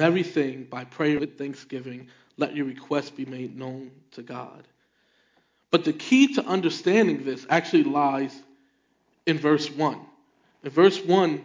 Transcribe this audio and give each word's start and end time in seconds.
everything 0.00 0.64
by 0.64 0.84
prayer 0.84 1.20
with 1.20 1.38
thanksgiving, 1.38 2.08
let 2.36 2.56
your 2.56 2.66
requests 2.66 3.10
be 3.10 3.24
made 3.24 3.56
known 3.56 3.90
to 4.12 4.22
God. 4.22 4.66
But 5.70 5.84
the 5.84 5.92
key 5.92 6.34
to 6.34 6.44
understanding 6.44 7.24
this 7.24 7.46
actually 7.48 7.84
lies 7.84 8.34
in 9.26 9.38
verse 9.38 9.70
1. 9.70 10.00
In 10.64 10.70
verse 10.70 11.00
1, 11.00 11.44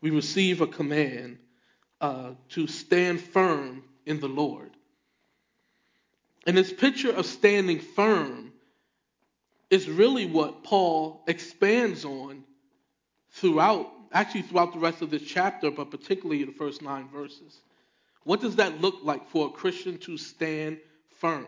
we 0.00 0.10
receive 0.10 0.60
a 0.60 0.66
command 0.66 1.38
uh, 2.00 2.30
to 2.50 2.66
stand 2.66 3.20
firm 3.20 3.84
in 4.06 4.20
the 4.20 4.28
Lord. 4.28 4.70
And 6.46 6.56
this 6.56 6.72
picture 6.72 7.12
of 7.12 7.26
standing 7.26 7.80
firm 7.80 8.52
is 9.70 9.88
really 9.88 10.26
what 10.26 10.64
Paul 10.64 11.22
expands 11.28 12.04
on 12.04 12.42
throughout, 13.30 13.88
actually 14.12 14.42
throughout 14.42 14.72
the 14.72 14.80
rest 14.80 15.02
of 15.02 15.10
this 15.10 15.22
chapter, 15.22 15.70
but 15.70 15.90
particularly 15.90 16.42
in 16.42 16.48
the 16.48 16.54
first 16.54 16.82
nine 16.82 17.08
verses. 17.08 17.60
What 18.24 18.40
does 18.40 18.56
that 18.56 18.80
look 18.80 18.96
like 19.02 19.28
for 19.30 19.46
a 19.46 19.50
Christian 19.50 19.98
to 19.98 20.16
stand 20.16 20.78
firm? 21.18 21.46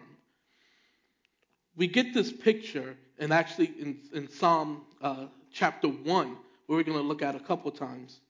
We 1.77 1.87
get 1.87 2.15
this 2.15 2.32
picture, 2.32 2.96
and 3.19 3.32
actually 3.32 3.73
in, 3.78 3.98
in 4.12 4.28
Psalm 4.28 4.82
uh, 5.01 5.27
chapter 5.52 5.88
1, 5.88 6.37
we're 6.68 6.82
going 6.82 6.98
to 6.98 7.05
look 7.05 7.23
at 7.23 7.34
a 7.34 7.41
couple 7.41 7.70
times 7.70 8.20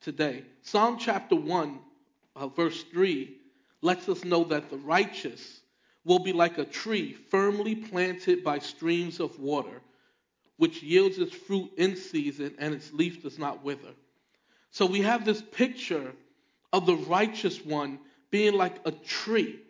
today. 0.00 0.44
Psalm 0.62 0.96
chapter 0.98 1.36
1, 1.36 1.78
uh, 2.36 2.48
verse 2.48 2.82
3, 2.84 3.36
lets 3.82 4.08
us 4.08 4.24
know 4.24 4.44
that 4.44 4.70
the 4.70 4.76
righteous 4.78 5.60
will 6.04 6.18
be 6.18 6.32
like 6.32 6.58
a 6.58 6.64
tree 6.64 7.12
firmly 7.12 7.74
planted 7.74 8.44
by 8.44 8.58
streams 8.58 9.20
of 9.20 9.38
water, 9.38 9.80
which 10.56 10.82
yields 10.82 11.18
its 11.18 11.34
fruit 11.34 11.70
in 11.76 11.96
season 11.96 12.54
and 12.58 12.74
its 12.74 12.92
leaf 12.92 13.22
does 13.22 13.38
not 13.38 13.64
wither. 13.64 13.92
So 14.70 14.86
we 14.86 15.02
have 15.02 15.24
this 15.24 15.40
picture 15.40 16.12
of 16.74 16.86
the 16.86 16.96
righteous 16.96 17.64
one 17.64 18.00
being 18.32 18.52
like 18.52 18.80
a 18.84 18.90
tree 18.90 19.60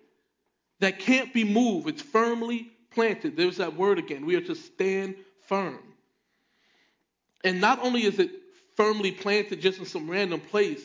that 0.81 0.99
can't 0.99 1.35
be 1.35 1.45
moved. 1.45 1.87
It's 1.87 2.01
firmly 2.01 2.71
planted. 2.93 3.37
There's 3.37 3.59
that 3.59 3.77
word 3.77 3.99
again. 3.99 4.25
We 4.25 4.37
are 4.37 4.41
to 4.41 4.55
stand 4.55 5.17
firm. 5.47 5.81
And 7.45 7.61
not 7.61 7.79
only 7.81 8.05
is 8.05 8.19
it 8.19 8.31
firmly 8.75 9.13
planted 9.13 9.61
just 9.61 9.81
in 9.81 9.85
some 9.85 10.11
random 10.11 10.41
place, 10.41 10.81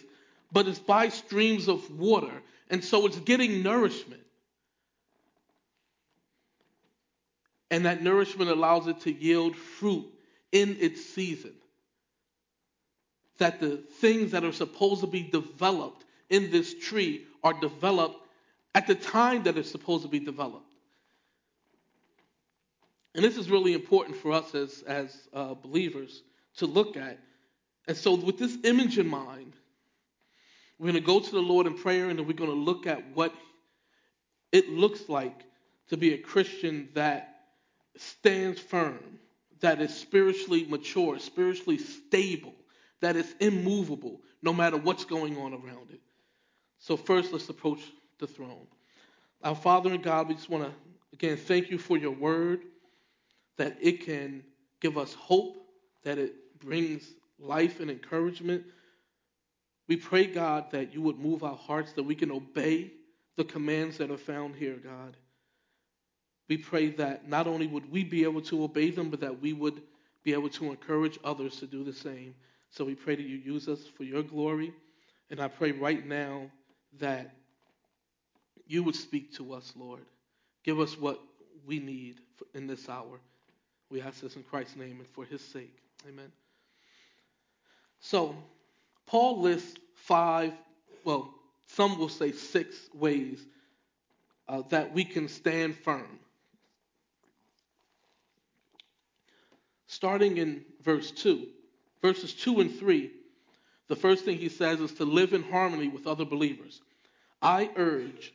but 0.52 0.67
it's 0.67 0.78
by 0.78 1.08
streams 1.08 1.70
of 1.70 1.89
water. 1.98 2.33
And 2.70 2.83
so 2.83 3.06
it's 3.06 3.20
getting 3.20 3.64
nourishment. 3.64 4.22
And 7.72 7.86
that 7.86 8.04
nourishment 8.04 8.50
allows 8.50 8.88
it 8.88 9.00
to 9.02 9.14
yield 9.14 9.56
fruit 9.56 10.06
in 10.52 10.76
its 10.81 11.06
season. 11.06 11.54
That 13.38 13.61
the 13.61 13.78
things 13.78 14.31
that 14.31 14.44
are 14.44 14.52
supposed 14.52 15.00
to 15.00 15.08
be 15.08 15.23
developed 15.23 16.04
in 16.30 16.52
this 16.52 16.77
tree 16.80 17.25
are 17.44 17.53
developed 17.59 18.27
at 18.75 18.88
the 18.88 18.95
time 18.95 19.44
that 19.44 19.58
it's 19.58 19.72
supposed 19.72 20.03
to 20.03 20.09
be 20.09 20.19
developed. 20.19 20.66
And 23.16 23.23
this 23.23 23.38
is 23.38 23.49
really 23.49 23.73
important 23.73 24.17
for 24.17 24.31
us 24.31 24.53
as, 24.53 24.83
as 24.88 25.27
uh, 25.33 25.55
believers 25.55 26.21
to 26.58 26.66
look 26.66 26.95
at. 26.95 27.19
And 27.88 27.97
so, 27.97 28.16
with 28.16 28.38
this 28.38 28.58
image 28.63 28.99
in 28.99 29.08
mind, 29.08 29.53
we're 30.77 30.91
going 30.91 31.02
to 31.02 31.05
go 31.05 31.19
to 31.19 31.31
the 31.31 31.41
Lord 31.41 31.66
in 31.66 31.77
prayer 31.77 32.09
and 32.09 32.19
then 32.19 32.27
we're 32.27 32.33
going 32.33 32.52
to 32.52 32.55
look 32.55 32.86
at 32.86 33.03
what 33.16 33.33
it 34.52 34.69
looks 34.69 35.09
like 35.09 35.43
to 35.89 35.97
be 35.97 36.14
a 36.14 36.17
Christian 36.17 36.89
that 36.93 37.39
stands 37.97 38.59
firm, 38.59 39.19
that 39.59 39.81
is 39.81 39.93
spiritually 39.93 40.66
mature, 40.69 41.19
spiritually 41.19 41.80
stable, 41.80 42.53
that 43.02 43.16
is 43.16 43.33
immovable, 43.39 44.21
no 44.41 44.53
matter 44.53 44.77
what's 44.77 45.05
going 45.05 45.38
on 45.38 45.53
around 45.53 45.89
it. 45.91 45.99
So, 46.80 46.97
first, 46.97 47.31
let's 47.31 47.49
approach 47.49 47.81
the 48.19 48.27
throne. 48.27 48.67
Our 49.44 49.55
Father 49.55 49.91
and 49.91 50.03
God, 50.03 50.27
we 50.27 50.35
just 50.35 50.49
want 50.49 50.63
to, 50.66 50.72
again, 51.13 51.38
thank 51.38 51.69
you 51.69 51.77
for 51.77 51.97
your 51.97 52.11
word, 52.11 52.61
that 53.58 53.77
it 53.81 54.05
can 54.05 54.44
give 54.80 54.97
us 54.97 55.14
hope, 55.14 55.58
that 56.04 56.17
it 56.17 56.59
brings 56.59 57.14
life 57.37 57.80
and 57.80 57.89
encouragement. 57.89 58.64
We 59.87 59.98
pray, 59.98 60.27
God, 60.27 60.71
that 60.71 60.93
you 60.93 61.02
would 61.02 61.20
move 61.20 61.43
our 61.43 61.55
hearts, 61.55 61.93
that 61.93 62.04
we 62.04 62.15
can 62.15 62.31
obey 62.31 62.92
the 63.36 63.43
commands 63.43 63.98
that 63.98 64.11
are 64.11 64.17
found 64.17 64.55
here, 64.55 64.75
God. 64.75 65.15
We 66.48 66.58
pray 66.58 66.89
that 66.92 67.27
not 67.27 67.48
only 67.48 67.67
would 67.67 67.89
we 67.92 68.04
be 68.04 68.23
able 68.23 68.42
to 68.43 68.64
obey 68.64 68.89
them, 68.89 69.09
but 69.09 69.21
that 69.21 69.42
we 69.42 69.54
would 69.54 69.81
be 70.23 70.33
able 70.33 70.49
to 70.49 70.65
encourage 70.65 71.20
others 71.23 71.58
to 71.58 71.67
do 71.67 71.83
the 71.83 71.93
same. 71.93 72.36
So 72.71 72.83
we 72.83 72.95
pray 72.95 73.15
that 73.15 73.25
you 73.25 73.37
use 73.37 73.67
us 73.67 73.86
for 73.95 74.04
your 74.04 74.23
glory. 74.23 74.73
And 75.30 75.39
I 75.39 75.48
pray 75.48 75.71
right 75.71 76.05
now 76.05 76.49
that 76.98 77.32
you 78.67 78.83
would 78.83 78.95
speak 78.95 79.33
to 79.36 79.54
us, 79.54 79.73
Lord. 79.76 80.02
Give 80.64 80.80
us 80.80 80.98
what 80.98 81.20
we 81.66 81.80
need 81.80 82.17
in 82.54 82.67
this 82.67 82.89
hour. 82.89 83.20
We 83.89 84.02
ask 84.02 84.22
this 84.22 84.36
in 84.36 84.44
Christ's 84.44 84.76
name 84.76 84.98
and 84.99 85.08
for 85.08 85.26
his 85.26 85.42
sake. 85.42 85.76
Amen. 86.08 86.32
So, 87.99 88.36
Paul 89.08 89.42
lists 89.42 89.78
five, 89.95 90.54
well, 91.04 91.33
some 91.67 91.98
will 91.98 92.10
say 92.10 92.32
six 92.32 92.76
ways 92.94 93.44
uh, 94.48 94.64
that 94.70 94.94
we 94.94 95.04
can 95.04 95.28
stand 95.28 95.76
firm. 95.78 96.20
Starting 99.88 100.38
in 100.38 100.64
verse 100.83 101.11
2, 101.11 101.48
verses 102.02 102.33
2 102.33 102.61
and 102.61 102.80
3, 102.80 103.11
the 103.89 103.95
first 103.95 104.23
thing 104.23 104.38
he 104.38 104.50
says 104.50 104.80
is 104.80 104.94
to 104.94 105.05
live 105.05 105.33
in 105.33 105.44
harmony 105.44 105.89
with 105.89 106.08
other 106.08 106.23
believers. 106.23 106.82
I 107.42 107.72
urge 107.76 108.32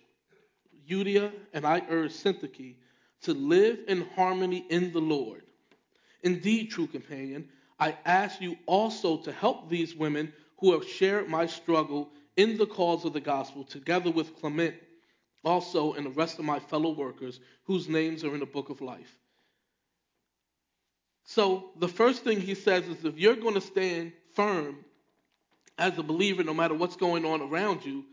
Euodia 0.89 1.33
and 1.53 1.65
I 1.65 1.83
urge 1.89 2.13
Syntyche 2.13 2.75
to 3.23 3.33
live 3.33 3.79
in 3.89 4.03
harmony 4.17 4.67
in 4.69 4.93
the 4.93 5.01
Lord. 5.01 5.43
Indeed, 6.23 6.71
true 6.71 6.89
companion, 6.89 7.49
I 7.79 7.97
ask 8.05 8.41
you 8.41 8.57
also 8.67 9.19
to 9.19 9.33
help 9.33 9.69
these 9.69 9.95
women 9.95 10.33
who 10.59 10.73
have 10.73 10.87
shared 10.87 11.29
my 11.29 11.47
struggle 11.47 12.11
in 12.37 12.57
the 12.57 12.67
cause 12.67 13.05
of 13.05 13.13
the 13.13 13.21
gospel, 13.21 13.65
together 13.65 14.11
with 14.11 14.39
Clement, 14.41 14.75
also, 15.45 15.93
and 15.93 16.07
the 16.07 16.11
rest 16.11 16.39
of 16.39 16.45
my 16.45 16.59
fellow 16.59 16.91
workers 16.91 17.41
whose 17.65 17.89
names 17.89 18.25
are 18.25 18.35
in 18.35 18.41
the 18.41 18.47
book 18.47 18.71
of 18.71 18.81
life. 18.81 19.19
So, 21.25 21.71
the 21.79 21.89
first 21.89 22.25
thing 22.25 22.41
he 22.41 22.55
says 22.55 22.87
is 22.87 23.05
if 23.05 23.19
you're 23.19 23.37
going 23.37 23.55
to 23.55 23.61
stand 23.61 24.13
firm 24.35 24.85
as 25.79 25.99
a 25.99 26.03
believer, 26.03 26.45
no 26.45 26.55
matter 26.55 26.75
what's 26.75 26.97
going 26.97 27.25
on 27.25 27.41
around 27.41 27.85
you, 27.85 28.05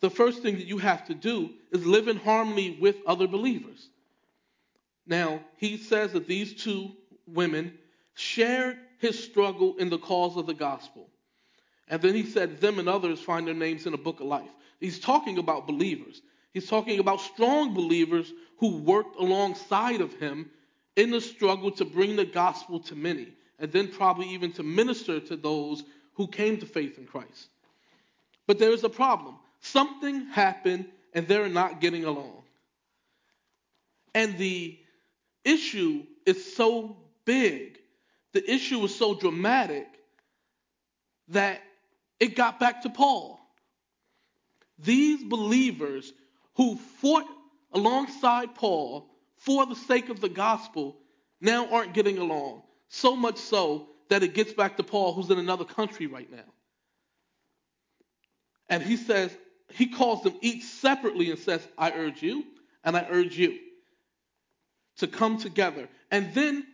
the 0.00 0.10
first 0.10 0.42
thing 0.42 0.56
that 0.56 0.66
you 0.66 0.78
have 0.78 1.06
to 1.06 1.14
do 1.14 1.50
is 1.72 1.84
live 1.84 2.08
in 2.08 2.16
harmony 2.16 2.78
with 2.80 2.96
other 3.06 3.26
believers. 3.26 3.88
Now, 5.06 5.40
he 5.56 5.76
says 5.76 6.12
that 6.12 6.26
these 6.26 6.62
two 6.62 6.92
women 7.26 7.78
shared 8.14 8.78
his 8.98 9.22
struggle 9.22 9.76
in 9.78 9.90
the 9.90 9.98
cause 9.98 10.36
of 10.36 10.46
the 10.46 10.54
gospel. 10.54 11.08
And 11.88 12.00
then 12.00 12.14
he 12.14 12.24
said, 12.24 12.60
Them 12.60 12.78
and 12.78 12.88
others 12.88 13.20
find 13.20 13.46
their 13.46 13.54
names 13.54 13.86
in 13.86 13.92
the 13.92 13.98
book 13.98 14.20
of 14.20 14.26
life. 14.26 14.50
He's 14.78 15.00
talking 15.00 15.38
about 15.38 15.66
believers. 15.66 16.22
He's 16.52 16.68
talking 16.68 16.98
about 16.98 17.20
strong 17.20 17.74
believers 17.74 18.32
who 18.58 18.78
worked 18.78 19.16
alongside 19.16 20.00
of 20.00 20.12
him 20.14 20.50
in 20.96 21.10
the 21.10 21.20
struggle 21.20 21.70
to 21.72 21.84
bring 21.84 22.16
the 22.16 22.24
gospel 22.24 22.80
to 22.80 22.94
many, 22.94 23.28
and 23.58 23.70
then 23.72 23.88
probably 23.88 24.28
even 24.28 24.52
to 24.52 24.62
minister 24.62 25.20
to 25.20 25.36
those 25.36 25.82
who 26.20 26.26
came 26.26 26.58
to 26.58 26.66
faith 26.66 26.98
in 26.98 27.06
Christ. 27.06 27.48
But 28.46 28.58
there 28.58 28.72
is 28.72 28.84
a 28.84 28.90
problem. 28.90 29.36
Something 29.60 30.26
happened, 30.26 30.84
and 31.14 31.26
they're 31.26 31.48
not 31.48 31.80
getting 31.80 32.04
along. 32.04 32.42
And 34.14 34.36
the 34.36 34.78
issue 35.46 36.02
is 36.26 36.54
so 36.54 36.98
big, 37.24 37.78
the 38.34 38.50
issue 38.52 38.84
is 38.84 38.94
so 38.94 39.14
dramatic 39.14 39.86
that 41.28 41.62
it 42.18 42.36
got 42.36 42.60
back 42.60 42.82
to 42.82 42.90
Paul. 42.90 43.40
These 44.78 45.24
believers 45.24 46.12
who 46.56 46.76
fought 47.00 47.24
alongside 47.72 48.54
Paul 48.54 49.08
for 49.38 49.64
the 49.64 49.74
sake 49.74 50.10
of 50.10 50.20
the 50.20 50.28
gospel 50.28 50.98
now 51.40 51.70
aren't 51.70 51.94
getting 51.94 52.18
along. 52.18 52.60
So 52.90 53.16
much 53.16 53.38
so 53.38 53.89
that 54.10 54.22
it 54.22 54.34
gets 54.34 54.52
back 54.52 54.76
to 54.76 54.82
Paul, 54.82 55.14
who's 55.14 55.30
in 55.30 55.38
another 55.38 55.64
country 55.64 56.06
right 56.06 56.30
now. 56.30 56.52
And 58.68 58.82
he 58.82 58.96
says, 58.96 59.34
he 59.72 59.86
calls 59.86 60.22
them 60.22 60.34
each 60.40 60.64
separately 60.64 61.30
and 61.30 61.38
says, 61.38 61.66
I 61.78 61.92
urge 61.92 62.22
you 62.22 62.44
and 62.84 62.96
I 62.96 63.06
urge 63.08 63.38
you 63.38 63.58
to 64.98 65.06
come 65.06 65.38
together. 65.38 65.88
And 66.10 66.34
then 66.34 66.66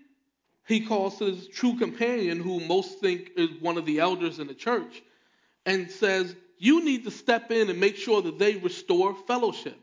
he 0.66 0.80
calls 0.80 1.18
his 1.18 1.46
true 1.48 1.78
companion, 1.78 2.40
who 2.40 2.60
most 2.60 3.00
think 3.00 3.30
is 3.36 3.50
one 3.60 3.78
of 3.78 3.86
the 3.86 4.00
elders 4.00 4.38
in 4.38 4.46
the 4.46 4.54
church, 4.54 5.02
and 5.64 5.90
says, 5.90 6.34
You 6.58 6.84
need 6.84 7.04
to 7.04 7.10
step 7.10 7.50
in 7.50 7.70
and 7.70 7.78
make 7.78 7.96
sure 7.96 8.20
that 8.22 8.38
they 8.38 8.56
restore 8.56 9.14
fellowship. 9.14 9.78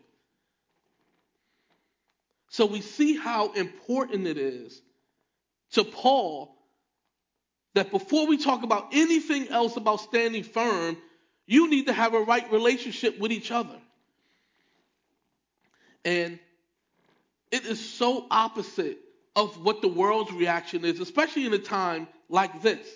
So 2.49 2.65
we 2.65 2.81
see 2.81 3.15
how 3.15 3.53
important 3.53 4.27
it 4.27 4.37
is 4.37 4.81
to 5.71 5.83
Paul 5.83 6.52
that 7.73 7.91
before 7.91 8.27
we 8.27 8.37
talk 8.37 8.63
about 8.63 8.89
anything 8.91 9.47
else 9.49 9.77
about 9.77 10.01
standing 10.01 10.43
firm, 10.43 10.97
You 11.45 11.69
need 11.69 11.87
to 11.87 11.93
have 11.93 12.13
a 12.13 12.21
right 12.21 12.49
relationship 12.51 13.19
with 13.19 13.31
each 13.31 13.51
other. 13.51 13.79
And 16.05 16.39
it 17.51 17.65
is 17.65 17.83
so 17.83 18.25
opposite 18.31 18.97
of 19.35 19.63
what 19.63 19.81
the 19.81 19.87
world's 19.87 20.31
reaction 20.31 20.85
is, 20.85 20.99
especially 20.99 21.45
in 21.45 21.53
a 21.53 21.59
time 21.59 22.07
like 22.29 22.61
this. 22.61 22.87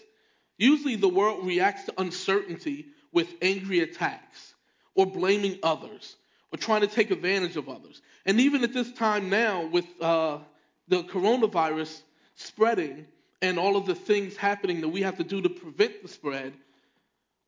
Usually 0.58 0.96
the 0.96 1.10
world 1.10 1.46
reacts 1.46 1.86
to 1.86 1.94
uncertainty 2.00 2.88
with 3.12 3.28
angry 3.42 3.82
attacks 3.82 4.54
or 4.96 5.06
blaming 5.06 5.60
others 5.62 6.16
or 6.52 6.58
trying 6.58 6.82
to 6.82 6.88
take 6.88 7.12
advantage 7.12 7.58
of 7.58 7.70
others. 7.70 8.02
And 8.26 8.40
even 8.40 8.64
at 8.64 8.74
this 8.74 8.92
time 8.94 9.30
now, 9.30 9.66
with 9.66 9.86
uh, 10.02 10.40
the 10.88 11.04
coronavirus 11.04 12.02
spreading 12.36 13.06
and 13.42 13.60
all 13.60 13.78
of 13.78 13.86
the 13.86 13.96
things 13.96 14.36
happening 14.36 14.82
that 14.82 14.90
we 14.90 15.02
have 15.02 15.18
to 15.18 15.24
do 15.24 15.42
to 15.42 15.50
prevent 15.50 16.02
the 16.02 16.08
spread, 16.08 16.54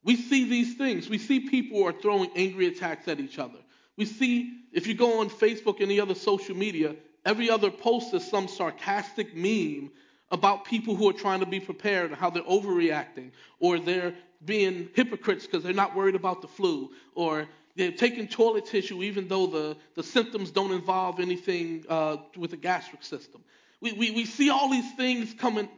we 0.03 0.15
see 0.15 0.49
these 0.49 0.75
things. 0.75 1.09
We 1.09 1.17
see 1.17 1.41
people 1.41 1.83
are 1.85 1.91
throwing 1.93 2.29
angry 2.35 2.67
attacks 2.67 3.07
at 3.07 3.19
each 3.19 3.39
other. 3.39 3.59
We 3.97 4.05
see, 4.05 4.53
if 4.71 4.87
you 4.87 4.93
go 4.93 5.19
on 5.19 5.29
Facebook, 5.29 5.81
any 5.81 5.99
other 5.99 6.15
social 6.15 6.55
media, 6.55 6.95
every 7.25 7.49
other 7.49 7.69
post 7.69 8.13
is 8.13 8.25
some 8.25 8.47
sarcastic 8.47 9.35
meme 9.35 9.91
about 10.31 10.63
people 10.63 10.95
who 10.95 11.09
are 11.09 11.13
trying 11.13 11.39
to 11.39 11.45
be 11.45 11.59
prepared, 11.59 12.11
and 12.11 12.15
how 12.15 12.29
they're 12.29 12.43
overreacting, 12.43 13.31
or 13.59 13.79
they're 13.79 14.13
being 14.45 14.89
hypocrites 14.93 15.45
because 15.45 15.63
they're 15.63 15.73
not 15.73 15.95
worried 15.95 16.15
about 16.15 16.41
the 16.41 16.47
flu, 16.47 16.91
or 17.15 17.47
they're 17.75 17.91
taking 17.91 18.27
toilet 18.27 18.65
tissue 18.65 19.01
even 19.03 19.27
though 19.27 19.47
the, 19.47 19.77
the 19.95 20.03
symptoms 20.03 20.51
don't 20.51 20.71
involve 20.71 21.19
anything 21.19 21.83
uh, 21.89 22.17
with 22.37 22.51
the 22.51 22.57
gastric 22.57 23.03
system. 23.03 23.43
We, 23.81 23.93
we, 23.93 24.11
we 24.11 24.25
see 24.25 24.49
all 24.49 24.69
these 24.69 24.91
things 24.93 25.33
coming 25.33 25.69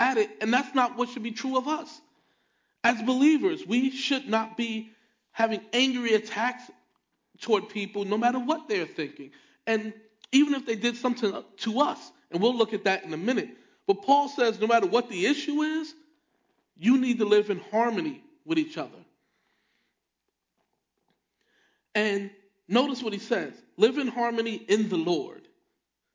at 0.00 0.16
it, 0.16 0.30
and 0.40 0.52
that's 0.52 0.74
not 0.74 0.96
what 0.96 1.10
should 1.10 1.22
be 1.22 1.30
true 1.30 1.56
of 1.56 1.68
us. 1.68 2.00
As 2.82 3.00
believers, 3.02 3.64
we 3.66 3.90
should 3.90 4.28
not 4.28 4.56
be 4.56 4.90
having 5.30 5.60
angry 5.72 6.14
attacks 6.14 6.64
toward 7.40 7.68
people 7.68 8.04
no 8.04 8.18
matter 8.18 8.38
what 8.38 8.68
they're 8.68 8.86
thinking. 8.86 9.30
And 9.66 9.92
even 10.32 10.54
if 10.54 10.66
they 10.66 10.74
did 10.74 10.96
something 10.96 11.32
to 11.58 11.80
us, 11.80 12.12
and 12.30 12.40
we'll 12.40 12.56
look 12.56 12.72
at 12.72 12.84
that 12.84 13.04
in 13.04 13.12
a 13.12 13.18
minute. 13.18 13.50
But 13.86 14.02
Paul 14.02 14.28
says 14.28 14.58
no 14.58 14.66
matter 14.66 14.86
what 14.86 15.08
the 15.08 15.26
issue 15.26 15.62
is, 15.62 15.94
you 16.78 16.98
need 16.98 17.18
to 17.18 17.26
live 17.26 17.50
in 17.50 17.60
harmony 17.70 18.22
with 18.44 18.58
each 18.58 18.78
other. 18.78 18.90
And 21.94 22.30
notice 22.68 23.02
what 23.02 23.12
he 23.12 23.18
says 23.18 23.52
live 23.76 23.98
in 23.98 24.06
harmony 24.06 24.54
in 24.54 24.88
the 24.88 24.96
Lord. 24.96 25.42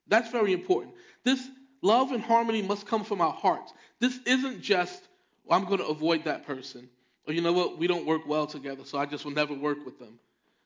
That's 0.08 0.32
very 0.32 0.54
important. 0.54 0.96
This 1.24 1.46
love 1.86 2.12
and 2.12 2.24
harmony 2.24 2.62
must 2.62 2.88
come 2.88 3.04
from 3.04 3.22
our 3.22 3.34
hearts. 3.34 3.74
This 4.00 4.18
isn't 4.26 4.62
just, 4.62 5.02
well, 5.44 5.60
I'm 5.60 5.66
going 5.66 5.80
to 5.80 5.88
avoid 5.88 6.26
that 6.26 6.46
person. 6.46 6.90
Or 7.28 7.34
you 7.34 7.42
know 7.42 7.54
what, 7.54 7.78
we 7.78 7.88
don't 7.88 8.06
work 8.06 8.28
well 8.28 8.48
together, 8.48 8.84
so 8.86 8.98
I 8.98 9.06
just 9.06 9.26
will 9.26 9.32
never 9.32 9.54
work 9.54 9.86
with 9.86 10.00
them. 10.00 10.20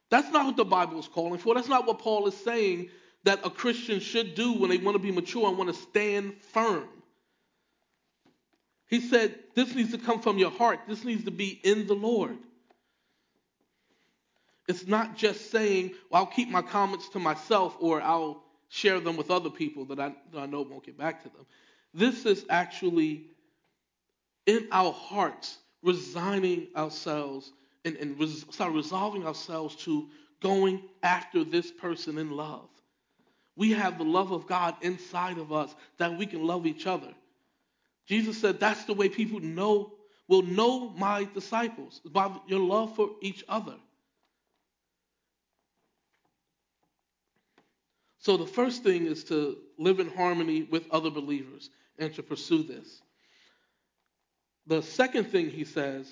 That's 0.09 0.31
not 0.31 0.45
what 0.45 0.57
the 0.57 0.65
Bible 0.65 0.99
is 0.99 1.07
calling 1.07 1.39
for. 1.39 1.53
That's 1.55 1.67
not 1.67 1.85
what 1.85 1.99
Paul 1.99 2.27
is 2.27 2.37
saying 2.37 2.89
that 3.23 3.45
a 3.45 3.49
Christian 3.49 3.99
should 3.99 4.35
do 4.35 4.53
when 4.53 4.69
they 4.69 4.77
want 4.77 4.95
to 4.95 5.03
be 5.03 5.11
mature 5.11 5.47
and 5.47 5.57
want 5.57 5.73
to 5.73 5.81
stand 5.81 6.35
firm. 6.53 6.87
He 8.87 9.01
said, 9.01 9.35
This 9.55 9.75
needs 9.75 9.91
to 9.91 9.99
come 9.99 10.21
from 10.21 10.37
your 10.37 10.51
heart. 10.51 10.79
This 10.87 11.03
needs 11.03 11.25
to 11.25 11.31
be 11.31 11.59
in 11.63 11.85
the 11.85 11.93
Lord. 11.93 12.37
It's 14.67 14.85
not 14.85 15.17
just 15.17 15.49
saying, 15.49 15.95
well, 16.11 16.21
I'll 16.21 16.27
keep 16.27 16.47
my 16.49 16.61
comments 16.61 17.09
to 17.09 17.19
myself 17.19 17.75
or 17.79 18.03
I'll 18.03 18.43
share 18.69 18.99
them 18.99 19.17
with 19.17 19.29
other 19.31 19.49
people 19.49 19.85
that 19.85 19.99
I, 19.99 20.13
that 20.31 20.39
I 20.39 20.45
know 20.45 20.61
won't 20.61 20.85
get 20.85 20.97
back 20.97 21.23
to 21.23 21.29
them. 21.29 21.45
This 21.93 22.25
is 22.25 22.45
actually 22.49 23.25
in 24.45 24.67
our 24.71 24.91
hearts, 24.91 25.57
resigning 25.83 26.67
ourselves 26.75 27.51
and, 27.85 27.97
and 27.97 28.19
res, 28.19 28.45
resolving 28.59 29.25
ourselves 29.25 29.75
to 29.77 30.07
going 30.41 30.81
after 31.03 31.43
this 31.43 31.71
person 31.71 32.17
in 32.17 32.31
love. 32.31 32.69
We 33.55 33.71
have 33.71 33.97
the 33.97 34.05
love 34.05 34.31
of 34.31 34.47
God 34.47 34.75
inside 34.81 35.37
of 35.37 35.51
us 35.51 35.75
that 35.97 36.17
we 36.17 36.25
can 36.25 36.45
love 36.45 36.65
each 36.65 36.87
other. 36.87 37.13
Jesus 38.07 38.39
said 38.39 38.59
that's 38.59 38.85
the 38.85 38.93
way 38.93 39.09
people 39.09 39.39
know 39.39 39.93
will 40.27 40.43
know 40.43 40.89
my 40.89 41.27
disciples 41.33 42.01
by 42.05 42.31
your 42.47 42.59
love 42.59 42.95
for 42.95 43.09
each 43.21 43.43
other. 43.49 43.75
So 48.29 48.37
the 48.37 48.45
first 48.45 48.83
thing 48.83 49.07
is 49.07 49.23
to 49.23 49.57
live 49.79 49.99
in 49.99 50.07
harmony 50.07 50.61
with 50.61 50.83
other 50.91 51.09
believers 51.09 51.71
and 51.97 52.13
to 52.13 52.21
pursue 52.21 52.61
this. 52.61 53.01
The 54.67 54.83
second 54.83 55.31
thing 55.31 55.49
he 55.49 55.65
says 55.65 56.07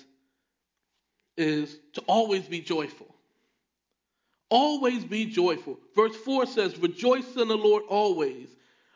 is 1.36 1.78
to 1.92 2.00
always 2.08 2.42
be 2.42 2.60
joyful. 2.60 3.06
Always 4.50 5.04
be 5.04 5.26
joyful. 5.26 5.78
Verse 5.94 6.16
4 6.16 6.46
says, 6.46 6.76
Rejoice 6.80 7.36
in 7.36 7.46
the 7.46 7.56
Lord 7.56 7.84
always. 7.88 8.48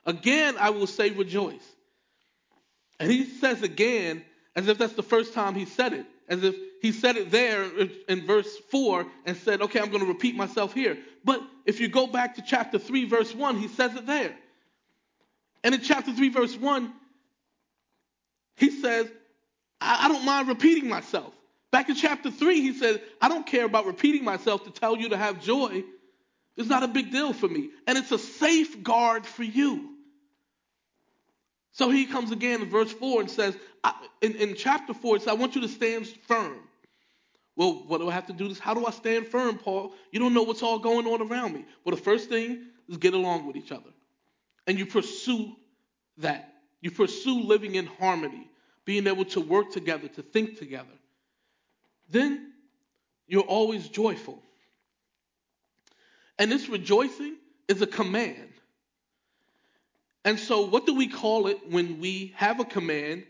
Again, 0.04 0.56
I 0.58 0.70
will 0.70 0.88
say 0.88 1.10
rejoice. 1.10 1.76
And 2.98 3.08
he 3.08 3.22
says 3.22 3.62
again, 3.62 4.24
as 4.56 4.66
if 4.66 4.78
that's 4.78 4.94
the 4.94 5.04
first 5.04 5.32
time 5.32 5.54
he 5.54 5.66
said 5.66 5.92
it, 5.92 6.06
as 6.28 6.42
if 6.42 6.54
he 6.80 6.92
said 6.92 7.16
it 7.16 7.30
there 7.30 7.64
in 8.08 8.26
verse 8.26 8.56
4 8.70 9.06
and 9.26 9.36
said, 9.36 9.62
Okay, 9.62 9.80
I'm 9.80 9.90
going 9.90 10.00
to 10.02 10.08
repeat 10.08 10.34
myself 10.34 10.74
here. 10.74 10.98
But 11.24 11.42
if 11.66 11.80
you 11.80 11.88
go 11.88 12.06
back 12.06 12.36
to 12.36 12.42
chapter 12.42 12.78
3, 12.78 13.04
verse 13.06 13.34
1, 13.34 13.58
he 13.58 13.68
says 13.68 13.94
it 13.94 14.06
there. 14.06 14.34
And 15.64 15.74
in 15.74 15.80
chapter 15.80 16.12
3, 16.12 16.28
verse 16.30 16.56
1, 16.56 16.92
he 18.56 18.70
says, 18.70 19.08
I, 19.80 20.06
I 20.06 20.08
don't 20.08 20.24
mind 20.24 20.48
repeating 20.48 20.88
myself. 20.88 21.32
Back 21.70 21.88
in 21.88 21.94
chapter 21.94 22.30
3, 22.30 22.60
he 22.60 22.74
said, 22.74 23.00
I 23.20 23.28
don't 23.28 23.46
care 23.46 23.64
about 23.64 23.86
repeating 23.86 24.24
myself 24.24 24.64
to 24.64 24.70
tell 24.70 24.96
you 24.96 25.10
to 25.10 25.16
have 25.16 25.40
joy. 25.42 25.82
It's 26.56 26.68
not 26.68 26.82
a 26.82 26.88
big 26.88 27.10
deal 27.10 27.32
for 27.32 27.48
me. 27.48 27.70
And 27.86 27.96
it's 27.96 28.12
a 28.12 28.18
safeguard 28.18 29.24
for 29.24 29.42
you. 29.42 29.91
So 31.72 31.90
he 31.90 32.04
comes 32.06 32.30
again 32.30 32.62
in 32.62 32.70
verse 32.70 32.92
4 32.92 33.22
and 33.22 33.30
says, 33.30 33.56
in, 34.20 34.36
in 34.36 34.54
chapter 34.54 34.94
4, 34.94 35.16
it 35.16 35.18
says, 35.20 35.28
I 35.28 35.34
want 35.34 35.54
you 35.54 35.62
to 35.62 35.68
stand 35.68 36.06
firm. 36.06 36.58
Well, 37.56 37.84
what 37.86 37.98
do 37.98 38.08
I 38.08 38.12
have 38.12 38.26
to 38.26 38.32
do? 38.32 38.48
This? 38.48 38.58
How 38.58 38.74
do 38.74 38.86
I 38.86 38.90
stand 38.90 39.26
firm, 39.28 39.58
Paul? 39.58 39.92
You 40.10 40.20
don't 40.20 40.34
know 40.34 40.42
what's 40.42 40.62
all 40.62 40.78
going 40.78 41.06
on 41.06 41.20
around 41.20 41.52
me. 41.54 41.64
Well, 41.84 41.94
the 41.94 42.00
first 42.00 42.28
thing 42.28 42.66
is 42.88 42.96
get 42.96 43.14
along 43.14 43.46
with 43.46 43.56
each 43.56 43.72
other. 43.72 43.90
And 44.66 44.78
you 44.78 44.86
pursue 44.86 45.52
that. 46.18 46.52
You 46.80 46.90
pursue 46.90 47.42
living 47.42 47.74
in 47.74 47.86
harmony, 47.86 48.48
being 48.84 49.06
able 49.06 49.24
to 49.26 49.40
work 49.40 49.72
together, 49.72 50.08
to 50.08 50.22
think 50.22 50.58
together. 50.58 50.88
Then 52.10 52.52
you're 53.26 53.42
always 53.42 53.88
joyful. 53.88 54.42
And 56.38 56.50
this 56.50 56.68
rejoicing 56.68 57.36
is 57.68 57.82
a 57.82 57.86
command. 57.86 58.51
And 60.24 60.38
so, 60.38 60.66
what 60.66 60.86
do 60.86 60.94
we 60.94 61.08
call 61.08 61.48
it 61.48 61.58
when 61.68 62.00
we 62.00 62.32
have 62.36 62.60
a 62.60 62.64
command 62.64 63.24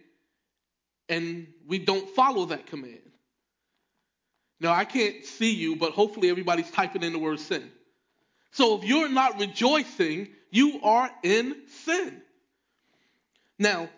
and 1.09 1.47
we 1.67 1.79
don't 1.79 2.09
follow 2.11 2.47
that 2.47 2.67
command? 2.67 3.01
Now, 4.61 4.73
I 4.73 4.85
can't 4.85 5.25
see 5.25 5.53
you, 5.55 5.77
but 5.77 5.93
hopefully 5.93 6.31
everybody's 6.31 6.71
typing 6.71 7.03
in 7.03 7.13
the 7.13 7.19
word 7.19 7.41
sin. 7.41 7.71
So 8.53 8.77
if 8.79 8.85
you're 8.85 9.09
not 9.09 9.41
rejoicing, 9.41 10.29
you 10.51 10.81
are 10.83 11.11
in 11.23 11.57
sin. 11.85 12.21
Now, 13.59 13.89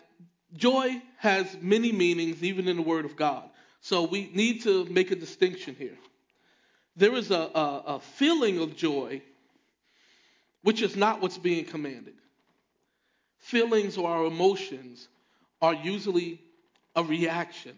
joy 0.55 1.01
has 1.17 1.45
many 1.61 1.91
meanings, 1.91 2.41
even 2.41 2.67
in 2.67 2.77
the 2.77 2.81
Word 2.81 3.05
of 3.05 3.15
God. 3.15 3.49
So 3.81 4.03
we 4.03 4.31
need 4.33 4.63
to 4.63 4.85
make 4.85 5.11
a 5.11 5.15
distinction 5.15 5.75
here. 5.77 5.97
There 6.95 7.13
is 7.15 7.29
a, 7.31 7.35
a, 7.35 7.83
a 7.87 7.99
feeling 7.99 8.59
of 8.59 8.77
joy, 8.77 9.21
which 10.63 10.81
is 10.81 10.95
not 10.95 11.21
what's 11.21 11.37
being 11.37 11.65
commanded. 11.65 12.13
Feelings 13.45 13.97
or 13.97 14.09
our 14.09 14.25
emotions 14.25 15.07
are 15.61 15.73
usually 15.73 16.41
a 16.95 17.03
reaction 17.03 17.75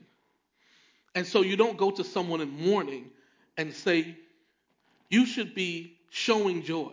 and 1.17 1.25
so 1.25 1.41
you 1.41 1.57
don't 1.57 1.77
go 1.77 1.89
to 1.89 2.03
someone 2.03 2.41
in 2.41 2.51
mourning 2.51 3.09
and 3.57 3.73
say, 3.73 4.15
you 5.09 5.25
should 5.25 5.55
be 5.55 5.97
showing 6.11 6.61
joy. 6.61 6.91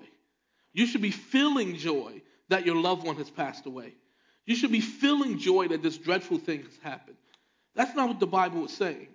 You 0.72 0.86
should 0.86 1.02
be 1.02 1.10
feeling 1.10 1.76
joy 1.76 2.22
that 2.48 2.64
your 2.64 2.76
loved 2.76 3.06
one 3.06 3.16
has 3.16 3.28
passed 3.28 3.66
away. 3.66 3.92
You 4.46 4.56
should 4.56 4.72
be 4.72 4.80
feeling 4.80 5.38
joy 5.38 5.68
that 5.68 5.82
this 5.82 5.98
dreadful 5.98 6.38
thing 6.38 6.62
has 6.62 6.78
happened. 6.82 7.18
That's 7.74 7.94
not 7.94 8.08
what 8.08 8.18
the 8.18 8.26
Bible 8.26 8.64
is 8.64 8.72
saying. 8.72 9.08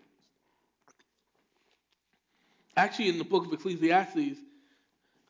Actually, 2.77 3.09
in 3.09 3.17
the 3.17 3.23
book 3.23 3.47
of 3.47 3.53
Ecclesiastes, 3.53 4.37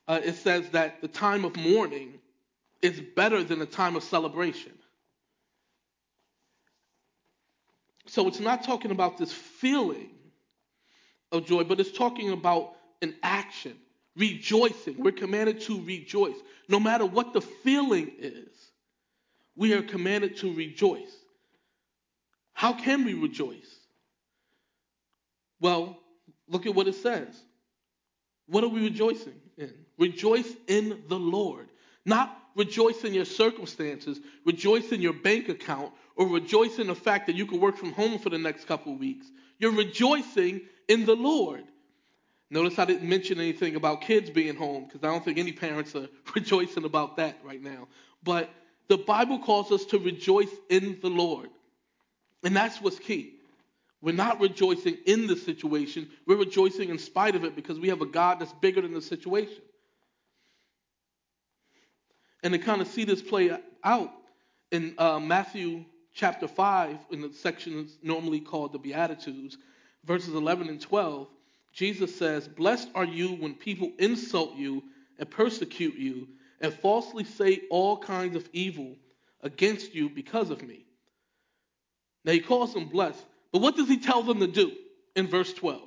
uh, 0.10 0.20
it 0.22 0.36
says 0.36 0.70
that 0.72 1.00
the 1.00 1.08
time 1.08 1.46
of 1.46 1.56
mourning 1.56 2.19
is 2.82 3.00
better 3.00 3.44
than 3.44 3.60
the 3.60 3.66
time 3.66 3.96
of 3.96 4.04
celebration. 4.04 4.74
So 8.08 8.28
it's 8.28 8.40
not 8.40 8.64
talking 8.64 8.92
about 8.92 9.18
this 9.18 9.32
feeling 9.32 10.10
of 11.32 11.46
joy, 11.46 11.64
but 11.64 11.80
it's 11.80 11.92
talking 11.92 12.32
about 12.32 12.74
an 13.02 13.16
action, 13.22 13.76
rejoicing. 14.16 14.96
We're 14.98 15.12
commanded 15.12 15.62
to 15.62 15.84
rejoice. 15.84 16.36
No 16.68 16.80
matter 16.80 17.06
what 17.06 17.34
the 17.34 17.42
feeling 17.42 18.12
is, 18.18 18.48
we 19.56 19.74
are 19.74 19.82
commanded 19.82 20.38
to 20.38 20.54
rejoice. 20.54 21.12
How 22.54 22.74
can 22.74 23.06
we 23.06 23.14
rejoice? 23.14 23.76
Well, 25.60 25.98
look 26.48 26.66
at 26.66 26.74
what 26.74 26.88
it 26.88 26.96
says. 26.96 27.28
What 28.48 28.64
are 28.64 28.70
we 28.70 28.82
rejoicing 28.82 29.40
in? 29.58 29.74
Rejoice 29.98 30.52
in 30.68 31.04
the 31.08 31.20
Lord. 31.20 31.68
Not 32.06 32.36
rejoice 32.60 33.06
in 33.06 33.14
your 33.14 33.26
circumstances, 33.26 34.20
rejoice 34.46 34.92
in 34.92 35.02
your 35.02 35.14
bank 35.14 35.48
account, 35.50 35.94
or 36.18 36.28
rejoice 36.28 36.78
in 36.78 36.88
the 36.88 36.96
fact 36.96 37.26
that 37.28 37.36
you 37.36 37.46
can 37.46 37.62
work 37.62 37.78
from 37.78 37.94
home 37.94 38.20
for 38.20 38.30
the 38.30 38.38
next 38.38 38.68
couple 38.68 38.94
of 38.94 39.00
weeks. 39.00 39.26
You're 39.58 39.72
rejoicing 39.72 40.62
in 40.90 41.06
the 41.06 41.16
Lord. 41.16 41.64
Notice 42.52 42.78
I 42.78 42.86
didn't 42.86 43.08
mention 43.08 43.40
anything 43.40 43.76
about 43.76 44.02
kids 44.02 44.30
being 44.30 44.56
home 44.56 44.86
because 44.86 45.04
I 45.04 45.08
don't 45.08 45.24
think 45.24 45.38
any 45.38 45.54
parents 45.54 45.96
are 45.96 46.10
rejoicing 46.36 46.84
about 46.84 47.16
that 47.18 47.38
right 47.44 47.62
now. 47.62 47.88
But 48.24 48.50
the 48.90 48.98
Bible 48.98 49.40
calls 49.40 49.72
us 49.72 49.86
to 49.86 49.98
rejoice 49.98 50.54
in 50.70 51.00
the 51.02 51.10
Lord. 51.10 51.50
And 52.44 52.56
that's 52.56 52.82
what's 52.82 53.00
key. 53.00 53.36
We're 54.02 54.16
not 54.16 54.42
rejoicing 54.42 54.98
in 55.06 55.28
the 55.28 55.36
situation, 55.36 56.10
we're 56.26 56.38
rejoicing 56.38 56.90
in 56.90 57.00
spite 57.00 57.36
of 57.36 57.44
it 57.44 57.56
because 57.56 57.80
we 57.80 57.90
have 57.90 58.02
a 58.02 58.06
God 58.06 58.40
that's 58.40 58.54
bigger 58.54 58.82
than 58.82 58.94
the 58.94 59.02
situation. 59.02 59.62
And 62.44 62.54
to 62.54 62.60
kind 62.60 62.82
of 62.82 62.88
see 62.88 63.04
this 63.04 63.22
play 63.22 63.52
out 63.84 64.12
in 64.72 64.96
uh, 64.98 65.20
Matthew 65.20 65.86
chapter 66.14 66.48
5, 66.48 66.98
in 67.12 67.22
the 67.22 67.34
section 67.34 67.90
normally 68.02 68.40
called 68.40 68.74
the 68.74 68.80
Beatitudes, 68.80 69.58
verses 70.06 70.34
11 70.34 70.70
and 70.70 70.82
12, 70.82 71.28
Jesus 71.74 72.16
says, 72.16 72.48
Blessed 72.48 72.90
are 72.96 73.06
you 73.06 73.30
when 73.36 73.54
people 73.54 73.92
insult 74.00 74.56
you 74.56 74.84
and 75.18 75.30
persecute 75.30 75.96
you 75.96 76.28
and 76.62 76.74
falsely 76.74 77.24
say 77.24 77.62
all 77.70 77.98
kinds 77.98 78.36
of 78.36 78.48
evil 78.54 78.96
against 79.42 79.94
you 79.94 80.10
because 80.10 80.50
of 80.50 80.62
me. 80.62 80.86
Now 82.26 82.34
he 82.34 82.40
calls 82.40 82.74
them 82.74 82.86
blessed, 82.86 83.24
but 83.52 83.62
what 83.62 83.76
does 83.76 83.88
he 83.88 83.98
tell 84.00 84.24
them 84.24 84.40
to 84.40 84.48
do 84.48 84.72
in 85.16 85.28
verse 85.28 85.54
12? 85.54 85.82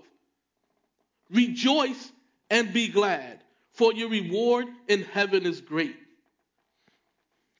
Rejoice 1.30 2.12
and 2.50 2.72
be 2.72 2.88
glad, 2.88 3.40
for 3.72 3.92
your 3.92 4.08
reward 4.08 4.66
in 4.88 5.02
heaven 5.02 5.46
is 5.46 5.60
great. 5.60 5.96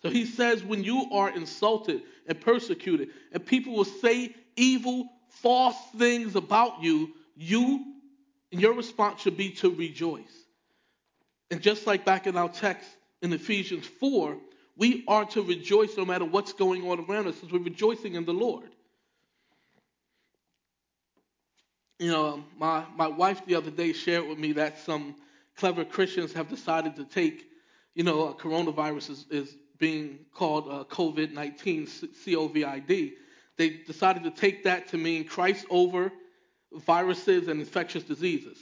So 0.02 0.11
he 0.11 0.26
says, 0.26 0.64
when 0.64 0.82
you 0.82 1.09
are 1.12 1.30
insulted 1.30 2.02
and 2.26 2.40
persecuted, 2.40 3.11
and 3.32 3.44
people 3.44 3.73
will 3.73 3.85
say 3.85 4.35
evil, 4.56 5.09
false 5.28 5.76
things 5.97 6.35
about 6.35 6.82
you, 6.82 7.14
you 7.37 7.85
and 8.50 8.61
your 8.61 8.75
response 8.75 9.23
should 9.23 9.37
be 9.37 9.50
to 9.50 9.71
rejoice. 9.71 10.23
And 11.50 11.61
just 11.61 11.87
like 11.87 12.04
back 12.04 12.26
in 12.26 12.37
our 12.37 12.49
text 12.49 12.88
in 13.23 13.32
Ephesians 13.32 13.87
4, 13.87 14.37
we 14.76 15.04
are 15.06 15.25
to 15.26 15.42
rejoice 15.42 15.97
no 15.97 16.04
matter 16.04 16.25
what's 16.25 16.52
going 16.52 16.88
on 16.88 17.00
around 17.00 17.28
us, 17.28 17.37
because 17.37 17.52
we're 17.52 17.61
rejoicing 17.61 18.14
in 18.14 18.25
the 18.25 18.32
Lord. 18.32 18.71
You 21.99 22.11
know, 22.11 22.28
um, 22.35 22.44
my, 22.59 22.85
my 22.97 23.06
wife 23.06 23.47
the 23.47 23.54
other 23.54 23.71
day 23.71 23.92
shared 23.92 24.26
with 24.26 24.38
me 24.38 24.52
that 24.52 24.80
some 24.80 25.14
clever 25.56 25.85
Christians 25.85 26.32
have 26.32 26.49
decided 26.49 26.97
to 26.97 27.04
take, 27.04 27.44
you 27.94 28.02
know, 28.02 28.28
uh, 28.28 28.32
coronavirus 28.32 29.11
is, 29.11 29.26
is 29.30 29.56
being 29.82 30.20
called 30.32 30.68
uh, 30.68 30.84
COVID 30.84 31.32
19, 31.32 31.88
C 31.88 32.36
O 32.36 32.46
V 32.46 32.64
I 32.64 32.78
D. 32.78 33.14
They 33.56 33.70
decided 33.70 34.22
to 34.22 34.30
take 34.30 34.62
that 34.62 34.86
to 34.88 34.96
mean 34.96 35.24
Christ 35.24 35.66
over 35.70 36.12
viruses 36.86 37.48
and 37.48 37.58
infectious 37.58 38.04
diseases. 38.04 38.58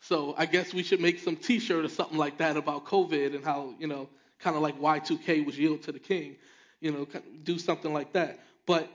So 0.00 0.34
I 0.36 0.44
guess 0.44 0.74
we 0.74 0.82
should 0.82 1.00
make 1.00 1.18
some 1.18 1.36
T-shirt 1.36 1.82
or 1.82 1.88
something 1.88 2.18
like 2.18 2.36
that 2.38 2.58
about 2.58 2.84
COVID 2.84 3.34
and 3.34 3.42
how 3.42 3.74
you 3.78 3.86
know, 3.86 4.10
kind 4.38 4.54
of 4.54 4.60
like 4.60 4.78
Y2K 4.78 5.46
was 5.46 5.58
yield 5.58 5.82
to 5.84 5.92
the 5.92 5.98
king. 5.98 6.36
You 6.80 6.92
know, 6.92 7.08
do 7.42 7.58
something 7.58 7.94
like 7.94 8.12
that. 8.12 8.38
But 8.66 8.86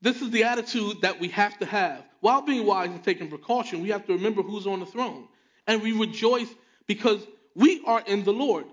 this 0.00 0.22
is 0.22 0.30
the 0.30 0.44
attitude 0.44 1.00
that 1.02 1.18
we 1.18 1.26
have 1.28 1.58
to 1.58 1.66
have. 1.66 2.04
While 2.20 2.42
being 2.42 2.64
wise 2.64 2.90
and 2.90 3.02
taking 3.02 3.28
precaution, 3.28 3.82
we 3.82 3.88
have 3.88 4.06
to 4.06 4.12
remember 4.12 4.42
who's 4.42 4.66
on 4.68 4.78
the 4.78 4.86
throne. 4.86 5.26
And 5.66 5.82
we 5.82 5.90
rejoice 5.90 6.48
because 6.86 7.20
we 7.56 7.82
are 7.84 8.02
in 8.06 8.22
the 8.22 8.32
Lord. 8.32 8.66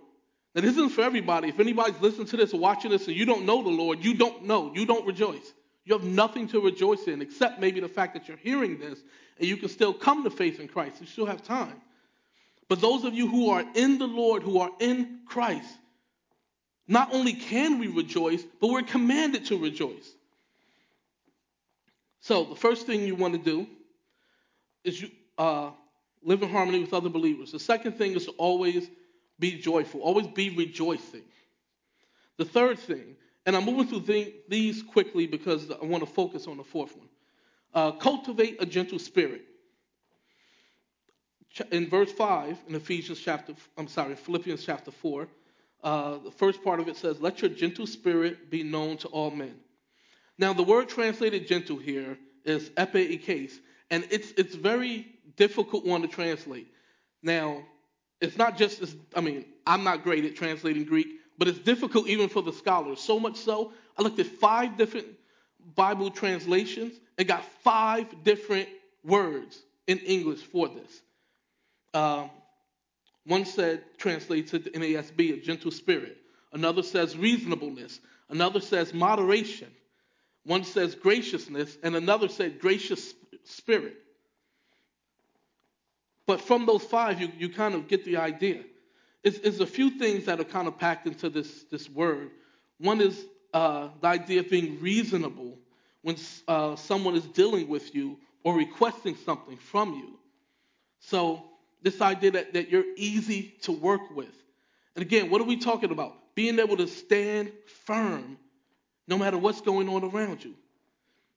This 0.64 0.72
isn't 0.72 0.90
for 0.90 1.02
everybody. 1.02 1.50
If 1.50 1.60
anybody's 1.60 2.02
listening 2.02 2.28
to 2.28 2.38
this 2.38 2.54
or 2.54 2.60
watching 2.60 2.90
this 2.90 3.08
and 3.08 3.16
you 3.16 3.26
don't 3.26 3.46
know 3.46 3.62
the 3.62 3.70
Lord, 3.70 4.04
you 4.04 4.16
don't 4.16 4.46
know. 4.46 4.74
You 4.74 4.86
don't 4.86 5.06
rejoice. 5.06 5.54
You 5.86 5.94
have 5.94 6.04
nothing 6.04 6.48
to 6.50 6.60
rejoice 6.60 7.04
in 7.08 7.22
except 7.22 7.60
maybe 7.60 7.80
the 7.80 7.88
fact 7.88 8.14
that 8.16 8.28
you're 8.28 8.38
hearing 8.38 8.80
this 8.80 9.00
and 9.38 9.48
you 9.48 9.58
can 9.58 9.70
still 9.70 9.94
come 9.94 10.24
to 10.24 10.30
faith 10.30 10.60
in 10.60 10.68
Christ. 10.68 11.00
You 11.00 11.08
still 11.08 11.28
have 11.28 11.44
time. 11.44 11.80
But 12.70 12.82
those 12.82 13.04
of 13.04 13.14
you 13.14 13.28
who 13.28 13.52
are 13.52 13.64
in 13.76 14.00
the 14.00 14.08
Lord, 14.08 14.42
who 14.42 14.60
are 14.60 14.72
in 14.80 15.20
Christ, 15.28 15.70
not 16.88 17.14
only 17.14 17.34
can 17.34 17.80
we 17.80 17.88
rejoice, 17.88 18.44
but 18.60 18.70
we're 18.70 18.82
commanded 18.82 19.46
to 19.46 19.58
rejoice. 19.58 20.12
So 22.22 22.46
the 22.46 22.56
first 22.56 22.88
thing 22.88 23.02
you 23.02 23.16
want 23.16 23.34
to 23.34 23.40
do 23.40 23.68
is 24.84 25.02
you 25.02 25.10
uh, 25.38 25.70
live 26.24 26.42
in 26.42 26.50
harmony 26.50 26.80
with 26.80 26.94
other 26.94 27.10
believers. 27.10 27.52
The 27.52 27.60
second 27.60 27.94
thing 27.94 28.14
is 28.14 28.26
to 28.26 28.32
always 28.32 28.90
be 29.40 29.60
joyful, 29.60 30.02
always 30.02 30.28
be 30.28 30.50
rejoicing. 30.50 31.24
The 32.38 32.46
third 32.46 32.80
thing 32.80 33.16
and 33.48 33.56
I'm 33.56 33.64
moving 33.64 33.88
through 33.88 34.34
these 34.50 34.84
quickly 34.84 35.26
because 35.26 35.72
I 35.72 35.86
want 35.86 36.06
to 36.06 36.14
focus 36.14 36.48
on 36.48 36.58
the 36.58 36.66
fourth 36.66 36.96
one. 36.98 37.08
Uh, 37.74 37.92
cultivate 37.92 38.62
a 38.62 38.66
gentle 38.66 39.00
spirit. 39.00 39.44
In 41.72 41.90
verse 41.90 42.12
5 42.12 42.58
in 42.68 42.76
Ephesians 42.76 43.22
chapter, 43.22 43.54
I'm 43.78 43.88
sorry, 43.88 44.16
Philippians 44.16 44.66
chapter 44.66 44.92
4, 44.92 45.30
uh, 45.82 46.18
the 46.18 46.32
first 46.32 46.62
part 46.62 46.82
of 46.82 46.90
it 46.90 46.98
says, 46.98 47.22
Let 47.22 47.42
your 47.42 47.50
gentle 47.50 47.88
spirit 47.88 48.52
be 48.52 48.64
known 48.64 48.98
to 48.98 49.08
all 49.08 49.32
men. 49.32 49.56
Now, 50.38 50.52
the 50.52 50.64
word 50.64 50.90
translated 50.90 51.48
gentle 51.48 51.78
here 51.78 52.18
is 52.44 52.70
epeikes, 52.76 53.60
and 53.90 54.06
it's, 54.12 54.32
it's 54.32 54.56
very 54.56 55.08
difficult 55.38 55.86
one 55.86 56.02
to 56.02 56.10
translate. 56.10 56.68
Now, 57.24 57.64
it's 58.20 58.38
not 58.38 58.58
just, 58.58 58.96
I 59.16 59.22
mean, 59.22 59.46
I'm 59.66 59.84
not 59.84 60.04
great 60.04 60.26
at 60.26 60.36
translating 60.36 60.86
Greek, 60.86 61.08
but 61.38 61.48
it's 61.48 61.60
difficult 61.60 62.08
even 62.08 62.30
for 62.30 62.42
the 62.42 62.54
scholars. 62.54 63.00
So 63.00 63.20
much 63.20 63.38
so, 63.38 63.74
I 63.98 64.02
looked 64.02 64.20
at 64.20 64.26
five 64.26 64.78
different 64.78 65.08
Bible 65.76 66.10
translations 66.10 66.94
and 67.18 67.28
got 67.28 67.44
five 67.64 68.24
different 68.24 68.70
words 69.04 69.62
in 69.86 70.00
English 70.00 70.42
for 70.42 70.68
this. 70.68 71.02
Um, 71.94 72.30
one 73.26 73.46
said, 73.46 73.84
translates 73.98 74.54
it 74.54 74.66
to 74.66 74.72
NASB, 74.72 75.34
a 75.34 75.42
gentle 75.42 75.72
spirit. 75.72 76.18
Another 76.54 76.82
says 76.82 77.18
reasonableness. 77.18 78.00
Another 78.30 78.62
says 78.62 78.94
moderation. 78.94 79.70
One 80.44 80.64
says 80.64 80.96
graciousness, 80.96 81.78
and 81.84 81.96
another 81.96 82.30
said 82.30 82.60
gracious 82.60 83.14
spirit. 83.44 83.98
But 86.28 86.42
from 86.42 86.66
those 86.66 86.84
five, 86.84 87.20
you, 87.22 87.32
you 87.40 87.50
kind 87.50 87.74
of 87.74 87.88
get 87.88 88.06
the 88.06 88.18
idea 88.18 88.64
It's, 89.24 89.40
is 89.40 89.62
a 89.62 89.66
few 89.66 89.92
things 89.92 90.26
that 90.26 90.40
are 90.40 90.44
kind 90.44 90.68
of 90.68 90.78
packed 90.78 91.08
into 91.08 91.30
this, 91.30 91.64
this 91.72 91.90
word. 91.90 92.30
One 92.80 93.02
is 93.02 93.26
uh, 93.54 93.90
the 94.02 94.08
idea 94.08 94.42
of 94.42 94.50
being 94.50 94.80
reasonable 94.82 95.58
when 96.02 96.18
uh, 96.48 96.76
someone 96.76 97.16
is 97.16 97.26
dealing 97.26 97.70
with 97.70 97.96
you 97.96 98.20
or 98.44 98.56
requesting 98.56 99.16
something 99.26 99.58
from 99.58 99.94
you. 99.94 100.20
So, 101.00 101.44
this 101.82 102.02
idea 102.02 102.32
that, 102.32 102.54
that 102.54 102.70
you're 102.70 102.86
easy 102.98 103.54
to 103.62 103.72
work 103.72 104.02
with. 104.16 104.34
And 104.96 105.04
again, 105.04 105.30
what 105.30 105.40
are 105.40 105.46
we 105.46 105.58
talking 105.58 105.92
about? 105.92 106.16
Being 106.36 106.60
able 106.60 106.76
to 106.78 106.88
stand 106.88 107.52
firm 107.86 108.38
no 109.08 109.18
matter 109.18 109.38
what's 109.38 109.62
going 109.62 109.88
on 109.88 110.04
around 110.04 110.44
you. 110.44 110.56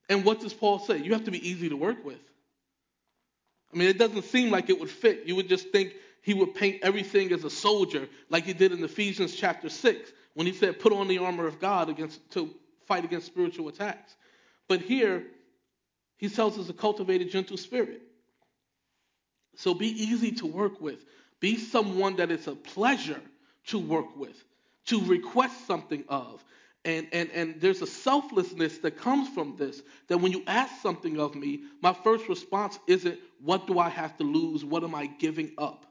And 0.09 0.25
what 0.25 0.41
does 0.41 0.55
Paul 0.55 0.79
say? 0.79 0.99
You 0.99 1.13
have 1.13 1.25
to 1.25 1.31
be 1.31 1.47
easy 1.47 1.69
to 1.69 1.77
work 1.77 2.05
with. 2.05 2.21
I 3.73 3.77
mean, 3.77 3.89
it 3.89 3.99
doesn't 3.99 4.23
seem 4.25 4.51
like 4.51 4.69
it 4.69 4.79
would 4.81 4.91
fit. 4.91 5.27
You 5.27 5.37
would 5.37 5.49
just 5.49 5.71
think 5.71 5.95
he 6.23 6.35
would 6.35 6.55
paint 6.55 6.81
everything 6.83 7.33
as 7.33 7.45
a 7.45 7.51
soldier, 7.51 8.09
like 8.29 8.45
he 8.45 8.53
did 8.53 8.73
in 8.73 8.83
Ephesians 8.83 9.35
chapter 9.35 9.69
6, 9.69 10.13
when 10.35 10.47
he 10.47 10.53
said, 10.53 10.81
Put 10.81 10.93
on 10.93 11.09
the 11.09 11.19
armor 11.19 11.47
of 11.47 11.61
God 11.61 11.89
against, 11.89 12.31
to 12.33 12.51
fight 12.87 13.05
against 13.05 13.27
spiritual 13.27 13.69
attacks. 13.69 14.17
But 14.69 14.81
here, 14.81 15.25
he 16.17 16.29
tells 16.29 16.59
us 16.59 16.67
to 16.67 16.73
cultivate 16.73 17.23
a 17.23 17.25
gentle 17.25 17.57
spirit. 17.57 18.03
So 19.57 19.75
be 19.75 19.89
easy 19.89 20.33
to 20.33 20.47
work 20.47 20.81
with. 20.81 21.05
Be 21.41 21.57
someone 21.57 22.17
that 22.17 22.31
it's 22.31 22.47
a 22.47 22.55
pleasure 22.55 23.21
to 23.69 23.79
work 23.79 24.17
with, 24.17 24.37
to 24.87 25.01
request 25.03 25.67
something 25.67 26.05
of. 26.09 26.45
And, 26.85 27.09
and, 27.13 27.31
and 27.33 27.61
there's 27.61 27.83
a 27.83 27.87
selflessness 27.87 28.79
that 28.79 28.97
comes 28.97 29.29
from 29.29 29.57
this 29.57 29.83
that 30.09 30.19
when 30.19 30.33
you 30.33 30.43
ask 30.47 30.81
something 30.81 31.21
of 31.21 31.35
me, 31.35 31.65
my 31.83 31.93
first 31.93 32.29
response 32.29 32.79
isn't, 32.87 33.19
What 33.43 33.67
do 33.67 33.79
I 33.79 33.91
have 33.91 34.17
to 34.17 34.25
lose? 34.25 34.65
What 34.65 34.83
am 34.83 34.95
I 34.95 35.07
giving 35.07 35.53
up? 35.59 35.85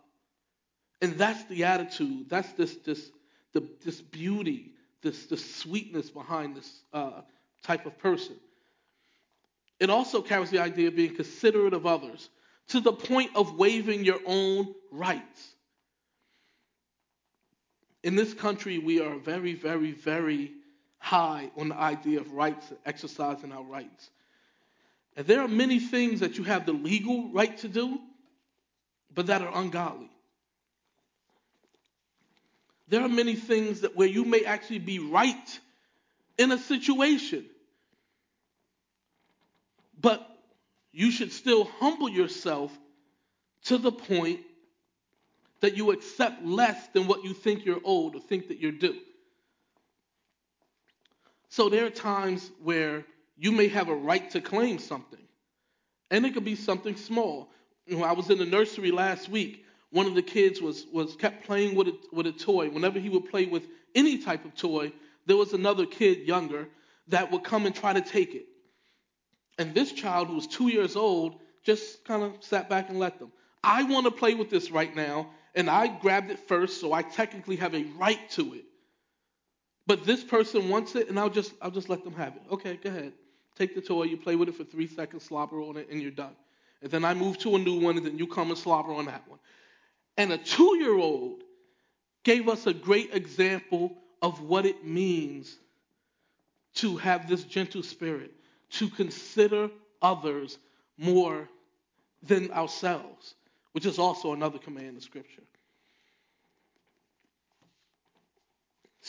And 1.01 1.13
that's 1.13 1.43
the 1.45 1.63
attitude. 1.65 2.29
That's 2.29 2.51
this 2.53 2.75
this 2.77 3.11
the, 3.53 3.63
this 3.85 4.01
beauty, 4.01 4.73
this 5.01 5.27
this 5.27 5.55
sweetness 5.55 6.09
behind 6.09 6.55
this 6.55 6.81
uh, 6.91 7.21
type 7.63 7.85
of 7.85 7.97
person. 7.99 8.35
It 9.79 9.89
also 9.89 10.21
carries 10.21 10.49
the 10.49 10.59
idea 10.59 10.89
of 10.89 10.95
being 10.95 11.15
considerate 11.15 11.73
of 11.73 11.85
others 11.85 12.29
to 12.69 12.79
the 12.79 12.91
point 12.91 13.31
of 13.35 13.57
waiving 13.57 14.03
your 14.03 14.19
own 14.25 14.73
rights. 14.91 15.53
In 18.03 18.15
this 18.15 18.33
country, 18.33 18.77
we 18.77 19.01
are 19.01 19.17
very, 19.17 19.53
very, 19.53 19.91
very 19.91 20.51
high 20.99 21.49
on 21.57 21.69
the 21.69 21.75
idea 21.75 22.19
of 22.19 22.31
rights, 22.33 22.69
and 22.69 22.77
exercising 22.85 23.51
our 23.51 23.63
rights. 23.63 24.09
And 25.15 25.25
there 25.25 25.41
are 25.41 25.47
many 25.47 25.79
things 25.79 26.19
that 26.19 26.37
you 26.37 26.43
have 26.43 26.65
the 26.65 26.73
legal 26.73 27.31
right 27.31 27.57
to 27.59 27.67
do, 27.67 27.99
but 29.13 29.27
that 29.27 29.41
are 29.41 29.51
ungodly. 29.53 30.09
There 32.89 33.01
are 33.01 33.09
many 33.09 33.35
things 33.35 33.81
that 33.81 33.95
where 33.95 34.07
you 34.07 34.25
may 34.25 34.43
actually 34.45 34.79
be 34.79 34.99
right 34.99 35.59
in 36.37 36.51
a 36.51 36.57
situation, 36.57 37.45
but 39.99 40.25
you 40.91 41.11
should 41.11 41.31
still 41.31 41.65
humble 41.65 42.09
yourself 42.09 42.75
to 43.65 43.77
the 43.77 43.91
point 43.91 44.39
that 45.61 45.75
you 45.75 45.91
accept 45.91 46.43
less 46.43 46.87
than 46.93 47.07
what 47.07 47.23
you 47.23 47.33
think 47.33 47.65
you're 47.65 47.81
owed 47.83 48.15
or 48.15 48.21
think 48.21 48.47
that 48.47 48.59
you're 48.59 48.71
due. 48.71 48.97
So 51.49 51.69
there 51.69 51.85
are 51.85 51.91
times 51.91 52.49
where 52.61 53.05
you 53.37 53.51
may 53.51 53.67
have 53.69 53.89
a 53.89 53.95
right 53.95 54.29
to 54.31 54.41
claim 54.41 54.79
something, 54.79 55.27
and 56.11 56.25
it 56.25 56.33
could 56.33 56.45
be 56.45 56.55
something 56.55 56.95
small. 56.95 57.51
You 57.85 57.97
know, 57.97 58.03
I 58.03 58.11
was 58.11 58.29
in 58.29 58.37
the 58.37 58.45
nursery 58.45 58.91
last 58.91 59.29
week. 59.29 59.65
One 59.91 60.05
of 60.05 60.13
the 60.13 60.21
kids 60.21 60.61
was 60.61 60.85
was 60.91 61.15
kept 61.15 61.45
playing 61.45 61.75
with 61.75 61.87
a, 61.87 61.97
with 62.13 62.27
a 62.27 62.31
toy. 62.31 62.69
Whenever 62.69 62.99
he 62.99 63.09
would 63.09 63.29
play 63.29 63.45
with 63.45 63.63
any 63.95 64.19
type 64.19 64.45
of 64.45 64.55
toy, 64.55 64.93
there 65.25 65.37
was 65.37 65.53
another 65.53 65.85
kid 65.85 66.27
younger 66.27 66.67
that 67.07 67.31
would 67.31 67.43
come 67.43 67.65
and 67.65 67.73
try 67.73 67.93
to 67.93 68.01
take 68.01 68.35
it. 68.35 68.45
And 69.57 69.73
this 69.73 69.91
child, 69.91 70.27
who 70.27 70.35
was 70.35 70.47
two 70.47 70.67
years 70.69 70.95
old, 70.95 71.39
just 71.63 72.05
kind 72.05 72.23
of 72.23 72.43
sat 72.43 72.69
back 72.69 72.89
and 72.89 72.99
let 72.99 73.19
them. 73.19 73.31
I 73.63 73.83
want 73.83 74.05
to 74.05 74.11
play 74.11 74.35
with 74.35 74.49
this 74.49 74.71
right 74.71 74.95
now, 74.95 75.31
and 75.55 75.69
I 75.69 75.87
grabbed 75.87 76.31
it 76.31 76.39
first, 76.47 76.79
so 76.79 76.93
I 76.93 77.01
technically 77.01 77.57
have 77.57 77.73
a 77.73 77.83
right 77.97 78.19
to 78.31 78.53
it. 78.53 78.65
But 79.89 80.05
this 80.05 80.23
person 80.23 80.69
wants 80.69 80.95
it, 80.95 81.09
and 81.09 81.19
I'll 81.19 81.31
just 81.31 81.51
I'll 81.63 81.71
just 81.71 81.89
let 81.89 82.03
them 82.03 82.13
have 82.13 82.35
it. 82.35 82.43
Okay, 82.51 82.75
go 82.75 82.91
ahead. 82.91 83.11
Take 83.57 83.73
the 83.73 83.81
toy, 83.81 84.03
you 84.03 84.17
play 84.17 84.35
with 84.35 84.47
it 84.47 84.53
for 84.53 84.63
three 84.63 84.85
seconds, 84.85 85.23
slobber 85.23 85.59
on 85.61 85.77
it, 85.77 85.89
and 85.89 85.99
you're 85.99 86.11
done. 86.11 86.35
And 86.83 86.91
then 86.91 87.03
I 87.03 87.15
move 87.15 87.39
to 87.39 87.55
a 87.55 87.57
new 87.57 87.79
one, 87.79 87.97
and 87.97 88.05
then 88.05 88.19
you 88.19 88.27
come 88.27 88.49
and 88.49 88.57
slobber 88.57 88.93
on 88.93 89.07
that 89.07 89.27
one. 89.27 89.39
And 90.15 90.31
a 90.31 90.37
two-year-old 90.37 91.41
gave 92.23 92.47
us 92.47 92.67
a 92.67 92.73
great 92.73 93.15
example 93.15 93.97
of 94.21 94.39
what 94.41 94.67
it 94.67 94.85
means 94.85 95.57
to 96.75 96.97
have 96.97 97.27
this 97.27 97.43
gentle 97.43 97.81
spirit, 97.81 98.31
to 98.73 98.89
consider 98.89 99.71
others 100.03 100.59
more 100.99 101.49
than 102.21 102.51
ourselves, 102.51 103.33
which 103.71 103.87
is 103.87 103.97
also 103.97 104.33
another 104.33 104.59
command 104.59 104.89
in 104.89 105.01
Scripture. 105.01 105.41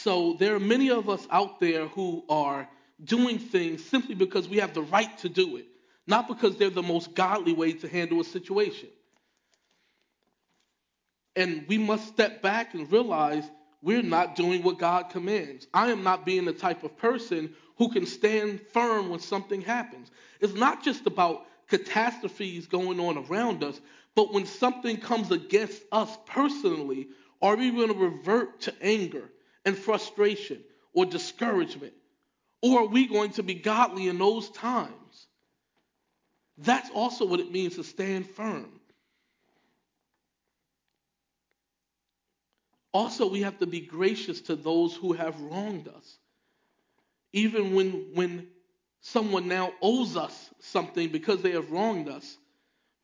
So 0.02 0.32
there 0.38 0.54
are 0.54 0.60
many 0.60 0.90
of 0.90 1.10
us 1.10 1.26
out 1.30 1.60
there 1.60 1.86
who 1.88 2.24
are 2.30 2.66
doing 3.04 3.38
things 3.38 3.84
simply 3.84 4.14
because 4.14 4.48
we 4.48 4.56
have 4.56 4.72
the 4.72 4.82
right 4.82 5.16
to 5.18 5.28
do 5.28 5.56
it, 5.56 5.66
not 6.06 6.26
because 6.26 6.56
they're 6.56 6.70
the 6.70 6.82
most 6.82 7.14
godly 7.14 7.52
way 7.52 7.74
to 7.74 7.88
handle 7.88 8.20
a 8.20 8.24
situation. 8.24 8.88
And 11.36 11.66
we 11.68 11.76
must 11.76 12.08
step 12.08 12.40
back 12.40 12.72
and 12.72 12.90
realize 12.90 13.44
we're 13.82 14.02
not 14.02 14.36
doing 14.36 14.62
what 14.62 14.78
God 14.78 15.10
commands. 15.10 15.66
I 15.74 15.90
am 15.90 16.02
not 16.02 16.24
being 16.24 16.46
the 16.46 16.54
type 16.54 16.82
of 16.82 16.96
person 16.96 17.54
who 17.76 17.90
can 17.90 18.06
stand 18.06 18.60
firm 18.72 19.10
when 19.10 19.20
something 19.20 19.60
happens. 19.60 20.10
It's 20.40 20.54
not 20.54 20.82
just 20.82 21.06
about 21.06 21.44
catastrophes 21.68 22.66
going 22.66 23.00
on 23.00 23.18
around 23.18 23.62
us, 23.62 23.78
but 24.14 24.32
when 24.32 24.46
something 24.46 24.96
comes 24.96 25.30
against 25.30 25.82
us 25.92 26.16
personally, 26.24 27.08
are 27.42 27.56
we 27.56 27.70
going 27.70 27.88
to 27.88 27.94
revert 27.94 28.62
to 28.62 28.74
anger 28.80 29.30
and 29.64 29.76
frustration 29.76 30.62
or 30.92 31.06
discouragement? 31.06 31.92
Or 32.62 32.80
are 32.80 32.86
we 32.86 33.06
going 33.06 33.32
to 33.32 33.42
be 33.42 33.54
godly 33.54 34.08
in 34.08 34.18
those 34.18 34.50
times? 34.50 35.26
That's 36.58 36.90
also 36.90 37.24
what 37.24 37.40
it 37.40 37.50
means 37.50 37.76
to 37.76 37.84
stand 37.84 38.28
firm. 38.28 38.68
Also, 42.92 43.30
we 43.30 43.42
have 43.42 43.58
to 43.60 43.66
be 43.66 43.80
gracious 43.80 44.40
to 44.42 44.56
those 44.56 44.94
who 44.94 45.12
have 45.12 45.40
wronged 45.40 45.88
us. 45.88 46.18
Even 47.32 47.74
when, 47.74 48.10
when 48.14 48.48
someone 49.00 49.46
now 49.46 49.72
owes 49.80 50.16
us 50.16 50.50
something 50.58 51.08
because 51.08 51.40
they 51.40 51.52
have 51.52 51.70
wronged 51.70 52.08
us, 52.08 52.36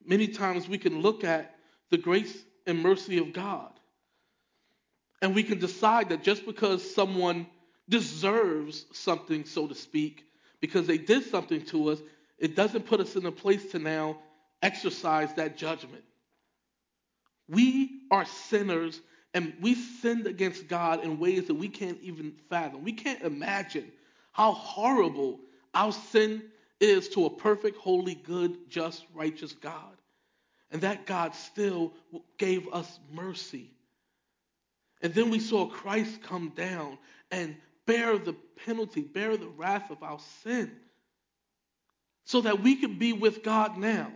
many 0.05 0.29
times 0.29 0.69
we 0.69 0.79
can 0.79 1.01
look 1.01 1.23
at 1.23 1.55
the 1.91 1.99
grace 1.99 2.37
and 2.67 2.83
mercy 2.83 3.19
of 3.19 3.33
God. 3.33 3.76
And 5.23 5.35
we 5.35 5.43
can 5.43 5.59
decide 5.59 6.11
that 6.11 6.23
just 6.23 6.45
because 6.45 6.95
someone 6.95 7.47
deserves 7.89 8.85
something, 8.93 9.45
so 9.45 9.67
to 9.67 9.75
speak, 9.75 10.25
because 10.61 10.87
they 10.87 10.99
did 10.99 11.25
something 11.25 11.65
to 11.67 11.91
us, 11.91 12.01
it 12.39 12.55
doesn't 12.55 12.87
put 12.87 13.01
us 13.01 13.17
in 13.17 13.25
a 13.27 13.33
place 13.33 13.73
to 13.73 13.79
now 13.79 14.19
exercise 14.63 15.33
that 15.35 15.57
judgment. 15.57 16.05
We 17.49 18.01
are 18.11 18.25
sinners 18.25 19.01
and 19.33 19.55
we 19.61 19.75
sinned 19.75 20.27
against 20.27 20.67
God 20.67 21.05
in 21.05 21.19
ways 21.19 21.47
that 21.47 21.55
we 21.55 21.69
can't 21.69 22.01
even 22.03 22.33
fathom. 22.49 22.83
We 22.83 22.93
can't 22.93 23.23
imagine 23.23 23.93
how 24.33 24.53
horrible 24.53 25.41
our 25.75 25.93
sin 25.93 26.43
is 26.81 27.09
to 27.11 27.27
a 27.27 27.31
perfect, 27.31 27.79
holy, 27.79 28.15
good, 28.15 28.71
just, 28.71 29.05
righteous 29.15 29.53
God. 29.53 29.97
And 30.71 30.81
that 30.83 31.07
God 31.07 31.35
still 31.35 31.93
gave 32.39 32.67
us 32.73 32.99
mercy. 33.13 33.71
And 35.03 35.15
then 35.15 35.31
we 35.31 35.39
saw 35.39 35.67
Christ 35.67 36.23
come 36.23 36.53
down 36.57 36.99
and 37.31 37.57
bear 37.87 38.19
the 38.19 38.35
penalty, 38.65 39.03
bear 39.03 39.37
the 39.37 39.49
wrath 39.49 39.91
of 39.91 40.03
our 40.03 40.19
sin, 40.43 40.73
so 42.25 42.41
that 42.41 42.63
we 42.63 42.77
could 42.77 42.99
be 42.99 43.13
with 43.13 43.43
God 43.43 43.77
now. 43.77 44.11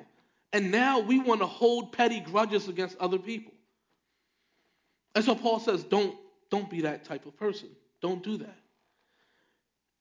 And 0.53 0.73
now 0.73 0.99
we 1.01 1.21
want 1.21 1.41
to 1.41 1.47
hold 1.47 1.93
petty 1.93 2.21
grudges 2.21 2.69
against 2.69 2.97
other 2.99 3.19
people. 3.19 3.53
And 5.15 5.25
so 5.25 5.35
Paul 5.35 5.61
says, 5.61 5.85
don't, 5.85 6.17
don't 6.51 6.69
be 6.69 6.83
that 6.83 7.05
type 7.05 7.27
of 7.27 7.37
person. 7.37 7.69
Don't 8.01 8.23
do 8.23 8.39
that. 8.39 8.59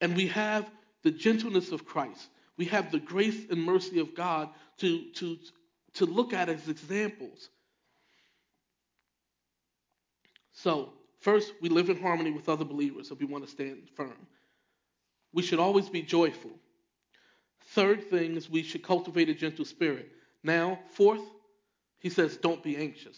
And 0.02 0.16
we 0.16 0.28
have 0.28 0.70
the 1.04 1.12
gentleness 1.12 1.72
of 1.72 1.86
Christ. 1.86 2.30
We 2.58 2.66
have 2.66 2.92
the 2.92 3.00
grace 3.00 3.46
and 3.50 3.64
mercy 3.64 4.00
of 4.00 4.16
God 4.16 4.50
to, 4.78 5.12
to, 5.16 5.38
to 5.96 6.06
look 6.06 6.34
at 6.34 6.50
as 6.50 6.68
examples. 6.68 7.50
So, 10.62 10.92
first, 11.22 11.54
we 11.62 11.70
live 11.70 11.90
in 11.90 12.02
harmony 12.02 12.32
with 12.32 12.50
other 12.50 12.66
believers 12.66 13.12
if 13.12 13.20
we 13.20 13.26
want 13.26 13.46
to 13.46 13.50
stand 13.50 13.90
firm. 13.96 14.28
We 15.32 15.42
should 15.42 15.60
always 15.60 15.88
be 15.88 16.02
joyful. 16.02 16.52
Third 17.76 18.10
thing 18.10 18.36
is 18.36 18.50
we 18.50 18.64
should 18.64 18.84
cultivate 18.84 19.30
a 19.30 19.34
gentle 19.34 19.64
spirit. 19.64 20.12
Now, 20.44 20.80
fourth, 20.92 21.22
he 22.00 22.10
says, 22.10 22.36
don't 22.36 22.62
be 22.62 22.76
anxious. 22.76 23.18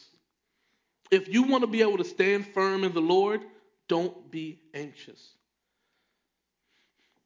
If 1.10 1.30
you 1.30 1.44
want 1.44 1.62
to 1.62 1.68
be 1.68 1.82
able 1.82 1.98
to 1.98 2.04
stand 2.04 2.46
firm 2.46 2.84
in 2.84 2.94
the 2.94 3.02
Lord, 3.02 3.42
don't 3.88 4.30
be 4.30 4.60
anxious. 4.76 5.32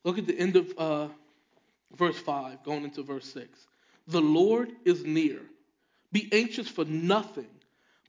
Look 0.05 0.17
at 0.17 0.27
the 0.27 0.37
end 0.37 0.55
of 0.55 0.73
uh, 0.77 1.07
verse 1.93 2.17
5, 2.17 2.63
going 2.63 2.85
into 2.85 3.03
verse 3.03 3.31
6. 3.33 3.49
The 4.07 4.21
Lord 4.21 4.71
is 4.85 5.03
near. 5.03 5.41
Be 6.13 6.29
anxious 6.31 6.69
for 6.69 6.85
nothing, 6.85 7.49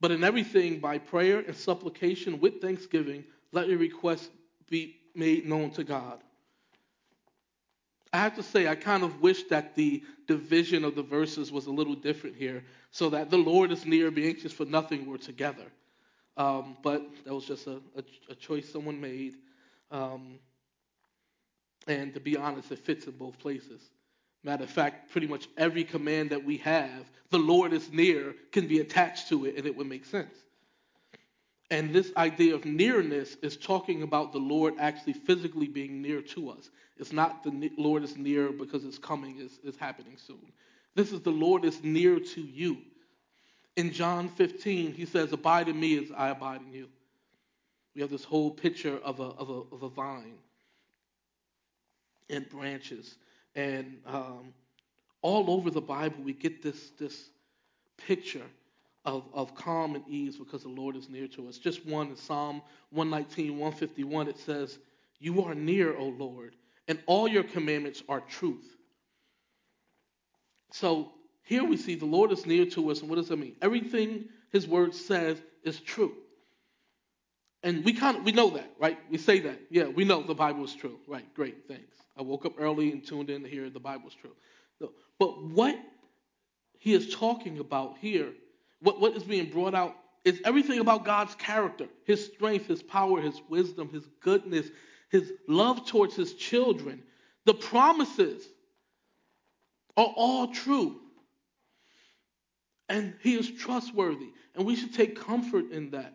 but 0.01 0.11
in 0.11 0.25
everything 0.25 0.79
by 0.79 0.99
prayer 0.99 1.41
and 1.41 1.57
supplication 1.57 2.41
with 2.41 2.61
thanksgiving, 2.61 3.25
let 3.53 3.69
your 3.69 3.79
requests 3.79 4.29
be 4.69 4.97
made 5.15 5.47
known 5.47 5.71
to 5.71 5.85
God. 5.85 6.21
I 8.13 8.19
have 8.19 8.37
to 8.37 8.43
say, 8.43 8.69
I 8.69 8.75
kind 8.75 9.03
of 9.03 9.21
wish 9.21 9.45
that 9.45 9.75
the 9.75 10.03
division 10.27 10.85
of 10.85 10.95
the 10.95 11.03
verses 11.03 11.53
was 11.53 11.67
a 11.67 11.71
little 11.71 11.95
different 11.95 12.37
here, 12.37 12.65
so 12.91 13.11
that 13.11 13.31
the 13.31 13.37
Lord 13.37 13.73
is 13.73 13.85
near, 13.85 14.11
be 14.11 14.29
anxious 14.29 14.53
for 14.53 14.65
nothing 14.65 15.07
were 15.07 15.19
together. 15.19 15.67
Um, 16.37 16.77
but 16.83 17.03
that 17.25 17.35
was 17.35 17.47
just 17.47 17.67
a, 17.67 17.81
a, 17.97 18.03
a 18.31 18.35
choice 18.35 18.71
someone 18.71 19.01
made. 19.01 19.35
Um, 19.91 20.39
and 21.87 22.13
to 22.15 22.21
be 22.21 22.37
honest, 22.37 22.73
it 22.73 22.79
fits 22.79 23.07
in 23.07 23.13
both 23.13 23.39
places. 23.39 23.83
Matter 24.43 24.65
of 24.65 24.71
fact, 24.71 25.11
pretty 25.11 25.27
much 25.27 25.49
every 25.57 25.85
command 25.85 26.31
that 26.31 26.45
we 26.45 26.59
have, 26.59 27.11
the 27.31 27.39
Lord 27.39 27.73
is 27.73 27.91
near, 27.93 28.35
can 28.53 28.69
be 28.69 28.81
attached 28.81 29.29
to 29.29 29.47
it, 29.47 29.57
and 29.57 29.67
it 29.67 29.77
would 29.77 29.89
make 29.89 30.05
sense. 30.05 30.35
And 31.71 31.93
this 31.93 32.13
idea 32.17 32.55
of 32.55 32.65
nearness 32.65 33.37
is 33.43 33.57
talking 33.57 34.03
about 34.03 34.33
the 34.33 34.39
Lord 34.39 34.75
actually 34.79 35.15
physically 35.15 35.67
being 35.67 36.01
near 36.01 36.23
to 36.23 36.51
us. 36.51 36.71
It's 36.97 37.13
not 37.13 37.43
the 37.43 37.71
Lord 37.77 38.05
is 38.05 38.17
near 38.17 38.53
because 38.53 38.85
it's 38.85 38.99
coming, 38.99 39.41
is, 39.41 39.59
is 39.65 39.77
happening 39.77 40.17
soon. 40.17 40.53
This 40.95 41.13
is 41.13 41.21
the 41.21 41.31
Lord 41.31 41.65
is 41.65 41.83
near 41.83 42.21
to 42.21 42.41
you. 42.41 42.79
In 43.77 43.93
John 43.93 44.29
15, 44.29 44.95
he 44.95 45.05
says, 45.05 45.33
Abide 45.33 45.69
in 45.69 45.79
me 45.79 45.99
as 45.99 46.11
I 46.17 46.29
abide 46.29 46.63
in 46.63 46.73
you. 46.73 46.89
We 47.95 48.01
have 48.01 48.11
this 48.11 48.25
whole 48.25 48.51
picture 48.51 48.99
of 48.99 49.21
a, 49.21 49.25
of 49.25 49.51
a, 49.51 49.75
of 49.75 49.83
a 49.83 49.89
vine 49.89 50.39
and 52.31 52.49
branches. 52.49 53.17
And 53.57 53.97
um, 54.07 54.53
all 55.23 55.51
over 55.51 55.71
the 55.71 55.81
Bible, 55.81 56.23
we 56.23 56.35
get 56.35 56.63
this, 56.63 56.91
this 56.99 57.31
picture 57.97 58.45
of, 59.05 59.25
of 59.33 59.55
calm 59.55 59.95
and 59.95 60.05
ease 60.07 60.37
because 60.37 60.63
the 60.63 60.69
Lord 60.69 60.95
is 60.95 61.09
near 61.09 61.27
to 61.29 61.49
us. 61.49 61.59
Just 61.59 61.85
one 61.87 62.09
in 62.09 62.17
Psalm 62.17 62.63
119, 62.91 63.53
151, 63.59 64.29
it 64.29 64.39
says, 64.39 64.79
You 65.19 65.43
are 65.43 65.55
near, 65.55 65.97
O 65.97 66.09
Lord, 66.09 66.55
and 66.87 67.01
all 67.07 67.27
your 67.27 67.45
commandments 67.45 68.03
are 68.09 68.21
truth. 68.21 68.77
So 70.71 71.13
Here 71.47 71.63
we 71.63 71.77
see 71.77 71.95
the 71.95 72.05
Lord 72.05 72.33
is 72.33 72.45
near 72.45 72.67
to 72.67 72.91
us, 72.91 73.01
and 73.01 73.09
what 73.09 73.17
does 73.17 73.29
that 73.29 73.39
mean? 73.39 73.55
Everything 73.63 74.25
His 74.51 74.67
Word 74.67 74.95
says 74.95 75.41
is 75.63 75.81
true. 75.81 76.13
And 77.67 77.85
we 77.85 77.93
kind 77.93 78.17
of 78.17 78.23
we 78.23 78.31
know 78.31 78.51
that, 78.51 78.71
right? 78.79 78.97
We 79.11 79.19
say 79.19 79.41
that. 79.41 79.61
Yeah, 79.71 79.89
we 79.89 80.05
know 80.05 80.23
the 80.23 80.37
Bible 80.37 80.65
is 80.65 80.73
true. 80.73 81.01
Right, 81.09 81.27
great, 81.35 81.67
thanks. 81.67 81.97
I 82.17 82.23
woke 82.23 82.47
up 82.47 82.53
early 82.61 82.93
and 82.93 83.05
tuned 83.05 83.29
in 83.29 83.43
to 83.43 83.49
hear 83.49 83.69
the 83.69 83.81
Bible 83.81 84.07
is 84.07 84.15
true. 84.15 84.31
No, 84.81 84.93
but 85.19 85.43
what 85.43 85.77
he 86.79 86.95
is 86.95 87.13
talking 87.13 87.59
about 87.59 87.97
here, 87.99 88.33
what, 88.81 89.01
what 89.01 89.17
is 89.17 89.25
being 89.25 89.51
brought 89.51 89.75
out 89.75 89.97
is 90.25 90.41
everything 90.45 90.79
about 90.79 91.05
God's 91.05 91.35
character, 91.35 91.89
his 92.05 92.25
strength, 92.25 92.69
his 92.69 92.85
power, 92.85 93.21
his 93.21 93.43
wisdom, 93.49 93.89
his 93.89 94.07
goodness, 94.21 94.69
his 95.11 95.33
love 95.49 95.87
towards 95.87 96.15
his 96.15 96.35
children. 96.35 97.03
The 97.47 97.55
promises 97.55 98.47
are 99.97 100.13
all 100.17 100.53
true. 100.53 101.01
And 102.89 103.15
he 103.23 103.35
is 103.35 103.51
trustworthy. 103.51 104.29
And 104.55 104.65
we 104.65 104.77
should 104.77 104.95
take 104.95 105.19
comfort 105.19 105.73
in 105.73 105.91
that. 105.91 106.15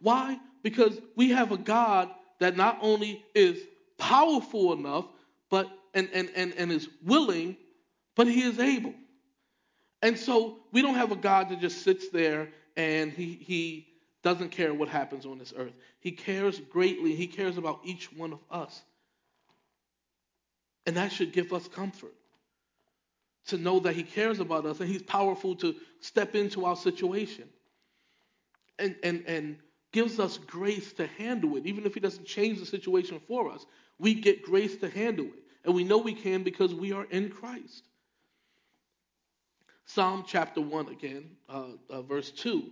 Why? 0.00 0.38
Because 0.62 0.98
we 1.16 1.30
have 1.30 1.52
a 1.52 1.56
God 1.56 2.10
that 2.40 2.56
not 2.56 2.78
only 2.80 3.24
is 3.34 3.58
powerful 3.98 4.72
enough, 4.72 5.06
but 5.50 5.68
and, 5.94 6.08
and, 6.12 6.30
and, 6.34 6.54
and 6.54 6.72
is 6.72 6.88
willing, 7.04 7.56
but 8.14 8.26
he 8.26 8.42
is 8.42 8.58
able. 8.58 8.94
And 10.02 10.18
so 10.18 10.58
we 10.72 10.82
don't 10.82 10.94
have 10.94 11.12
a 11.12 11.16
God 11.16 11.48
that 11.48 11.60
just 11.60 11.82
sits 11.82 12.08
there 12.10 12.48
and 12.76 13.12
he, 13.12 13.34
he 13.34 13.88
doesn't 14.22 14.50
care 14.50 14.72
what 14.72 14.88
happens 14.88 15.26
on 15.26 15.38
this 15.38 15.52
earth. 15.56 15.72
He 16.00 16.12
cares 16.12 16.60
greatly. 16.60 17.14
He 17.14 17.26
cares 17.26 17.58
about 17.58 17.80
each 17.84 18.12
one 18.12 18.32
of 18.32 18.40
us. 18.50 18.80
And 20.86 20.96
that 20.96 21.12
should 21.12 21.32
give 21.32 21.52
us 21.52 21.66
comfort 21.68 22.14
to 23.48 23.58
know 23.58 23.80
that 23.80 23.94
he 23.94 24.02
cares 24.02 24.40
about 24.40 24.66
us 24.66 24.80
and 24.80 24.88
he's 24.88 25.02
powerful 25.02 25.56
to 25.56 25.74
step 26.00 26.34
into 26.34 26.64
our 26.64 26.76
situation. 26.76 27.44
And, 28.78 28.94
and, 29.02 29.24
and 29.26 29.56
gives 29.92 30.20
us 30.20 30.38
grace 30.38 30.92
to 30.94 31.06
handle 31.06 31.56
it. 31.56 31.66
Even 31.66 31.86
if 31.86 31.94
He 31.94 32.00
doesn't 32.00 32.26
change 32.26 32.58
the 32.60 32.66
situation 32.66 33.20
for 33.26 33.50
us, 33.50 33.64
we 33.98 34.14
get 34.14 34.42
grace 34.42 34.76
to 34.76 34.88
handle 34.88 35.26
it. 35.26 35.42
And 35.64 35.74
we 35.74 35.84
know 35.84 35.98
we 35.98 36.14
can 36.14 36.42
because 36.42 36.74
we 36.74 36.92
are 36.92 37.04
in 37.04 37.30
Christ. 37.30 37.84
Psalm 39.86 40.24
chapter 40.26 40.60
1 40.60 40.88
again, 40.88 41.30
uh, 41.48 41.64
uh, 41.88 42.02
verse 42.02 42.30
2. 42.30 42.62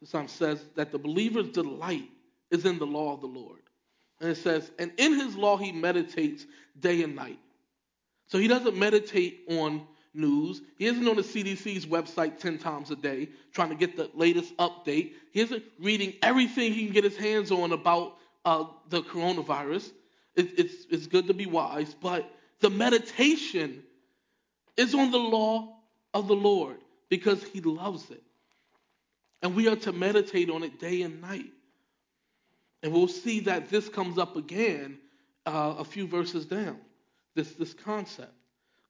The 0.00 0.06
psalm 0.06 0.28
says 0.28 0.64
that 0.74 0.92
the 0.92 0.98
believer's 0.98 1.48
delight 1.48 2.10
is 2.50 2.64
in 2.66 2.78
the 2.78 2.86
law 2.86 3.14
of 3.14 3.20
the 3.20 3.26
Lord. 3.26 3.60
And 4.20 4.30
it 4.30 4.36
says, 4.36 4.70
and 4.78 4.92
in 4.96 5.14
his 5.14 5.36
law 5.36 5.56
he 5.56 5.72
meditates 5.72 6.44
day 6.78 7.02
and 7.02 7.14
night. 7.14 7.38
So 8.26 8.38
he 8.38 8.48
doesn't 8.48 8.76
meditate 8.76 9.44
on 9.48 9.86
news. 10.16 10.62
He 10.78 10.86
isn't 10.86 11.06
on 11.06 11.16
the 11.16 11.22
CDC's 11.22 11.86
website 11.86 12.38
10 12.38 12.58
times 12.58 12.90
a 12.90 12.96
day 12.96 13.28
trying 13.52 13.68
to 13.68 13.74
get 13.74 13.96
the 13.96 14.10
latest 14.14 14.56
update. 14.56 15.12
He 15.32 15.40
isn't 15.40 15.62
reading 15.78 16.14
everything 16.22 16.72
he 16.72 16.84
can 16.84 16.94
get 16.94 17.04
his 17.04 17.16
hands 17.16 17.50
on 17.50 17.72
about 17.72 18.16
uh, 18.44 18.64
the 18.88 19.02
coronavirus. 19.02 19.90
It, 20.34 20.58
it's, 20.58 20.86
it's 20.90 21.06
good 21.06 21.26
to 21.26 21.34
be 21.34 21.46
wise, 21.46 21.94
but 21.94 22.30
the 22.60 22.70
meditation 22.70 23.82
is 24.76 24.94
on 24.94 25.10
the 25.10 25.18
law 25.18 25.76
of 26.14 26.28
the 26.28 26.36
Lord 26.36 26.76
because 27.08 27.42
he 27.42 27.60
loves 27.60 28.10
it. 28.10 28.22
And 29.42 29.54
we 29.54 29.68
are 29.68 29.76
to 29.76 29.92
meditate 29.92 30.50
on 30.50 30.62
it 30.62 30.80
day 30.80 31.02
and 31.02 31.20
night. 31.20 31.52
And 32.82 32.92
we'll 32.92 33.08
see 33.08 33.40
that 33.40 33.68
this 33.68 33.88
comes 33.88 34.18
up 34.18 34.36
again 34.36 34.98
uh, 35.44 35.76
a 35.78 35.84
few 35.84 36.06
verses 36.06 36.46
down, 36.46 36.78
this, 37.34 37.52
this 37.52 37.72
concept 37.72 38.32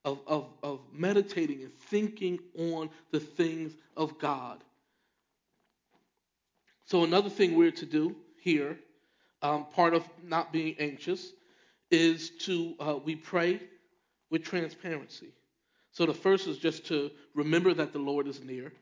of, 0.06 0.20
of, 0.28 0.46
of 0.62 0.80
meditating 0.92 1.62
and 1.62 1.74
thinking 1.74 2.38
on 2.56 2.88
the 3.10 3.18
things 3.20 3.72
of 3.96 4.18
God. 4.18 4.62
So, 6.84 7.02
another 7.02 7.28
thing 7.28 7.56
we're 7.56 7.72
to 7.72 7.86
do 7.86 8.14
here, 8.40 8.78
um, 9.42 9.66
part 9.74 9.92
of 9.92 10.04
not 10.22 10.52
being 10.52 10.76
anxious, 10.78 11.32
is 11.90 12.30
to 12.30 12.74
uh, 12.78 12.96
we 13.04 13.16
pray 13.16 13.60
with 14.30 14.44
transparency. 14.44 15.32
So, 15.90 16.06
the 16.06 16.14
first 16.14 16.46
is 16.46 16.58
just 16.58 16.86
to 16.86 17.10
remember 17.34 17.74
that 17.74 17.92
the 17.92 17.98
Lord 17.98 18.28
is 18.28 18.40
near. 18.40 18.72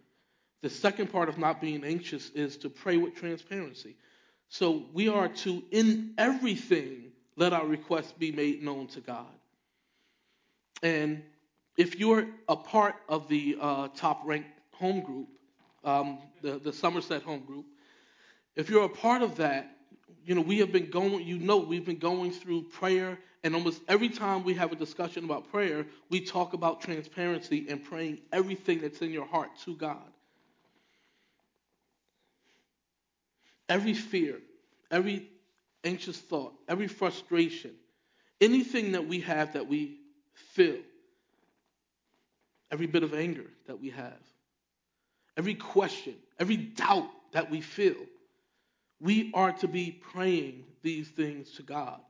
The 0.61 0.69
second 0.69 1.11
part 1.11 1.31
of 1.31 1.39
not 1.39 1.61
being 1.61 1.85
anxious 1.85 2.29
is 2.31 2.59
to 2.59 2.69
pray 2.69 2.99
with 2.99 3.15
transparency. 3.15 3.97
So, 4.51 4.85
we 4.93 5.09
are 5.09 5.29
to, 5.29 5.63
in 5.71 6.13
everything, 6.19 7.13
let 7.37 7.55
our 7.55 7.67
requests 7.67 8.13
be 8.13 8.31
made 8.31 8.63
known 8.63 8.89
to 8.89 9.01
God. 9.01 9.33
And 10.85 11.23
if 11.79 11.99
you're 11.99 12.27
a 12.47 12.55
part 12.55 12.97
of 13.09 13.27
the 13.27 13.57
uh, 13.59 13.89
top 13.97 14.21
ranked 14.27 14.51
home 14.75 15.01
group, 15.01 15.29
um, 15.83 16.19
the, 16.43 16.59
the 16.59 16.73
Somerset 16.73 17.23
home 17.23 17.41
group, 17.41 17.65
if 18.55 18.69
you're 18.69 18.85
a 18.85 18.89
part 18.89 19.23
of 19.23 19.37
that, 19.37 19.71
you 20.27 20.35
know, 20.35 20.43
we 20.43 20.59
have 20.59 20.73
been 20.73 20.91
going, 20.91 21.27
you 21.27 21.39
know, 21.39 21.57
we've 21.57 21.87
been 21.87 21.99
going 21.99 22.31
through 22.31 22.65
prayer, 22.65 23.19
and 23.43 23.55
almost 23.55 23.81
every 23.89 24.11
time 24.11 24.45
we 24.45 24.53
have 24.55 24.73
a 24.73 24.77
discussion 24.77 25.25
about 25.25 25.51
prayer, 25.51 25.87
we 26.11 26.21
talk 26.21 26.53
about 26.53 26.83
transparency 26.83 27.67
and 27.69 27.83
praying 27.83 28.21
everything 28.31 28.81
that's 28.81 29.01
in 29.01 29.11
your 29.11 29.27
heart 29.27 29.51
to 29.65 29.75
God. 29.77 30.13
Every 33.71 33.95
fear, 33.95 34.39
every 34.91 35.31
anxious 35.83 36.19
thought, 36.19 36.53
every 36.69 36.89
frustration, 36.89 37.73
anything 38.41 38.93
that 38.93 39.09
we 39.09 39.21
have 39.21 39.55
that 39.55 39.67
we 39.67 40.04
feel, 40.55 40.79
every 42.71 42.87
bit 42.87 43.03
of 43.03 43.13
anger 43.13 43.47
that 43.67 43.81
we 43.81 43.91
have, 43.91 44.21
every 45.37 45.55
question, 45.55 46.15
every 46.39 46.57
doubt 46.57 47.09
that 47.33 47.51
we 47.51 47.61
feel, 47.61 47.97
we 49.01 49.33
are 49.35 49.53
to 49.53 49.69
be 49.69 49.91
praying 50.13 50.65
these 50.83 51.09
things 51.09 51.51
to 51.53 51.63
God. 51.63 52.01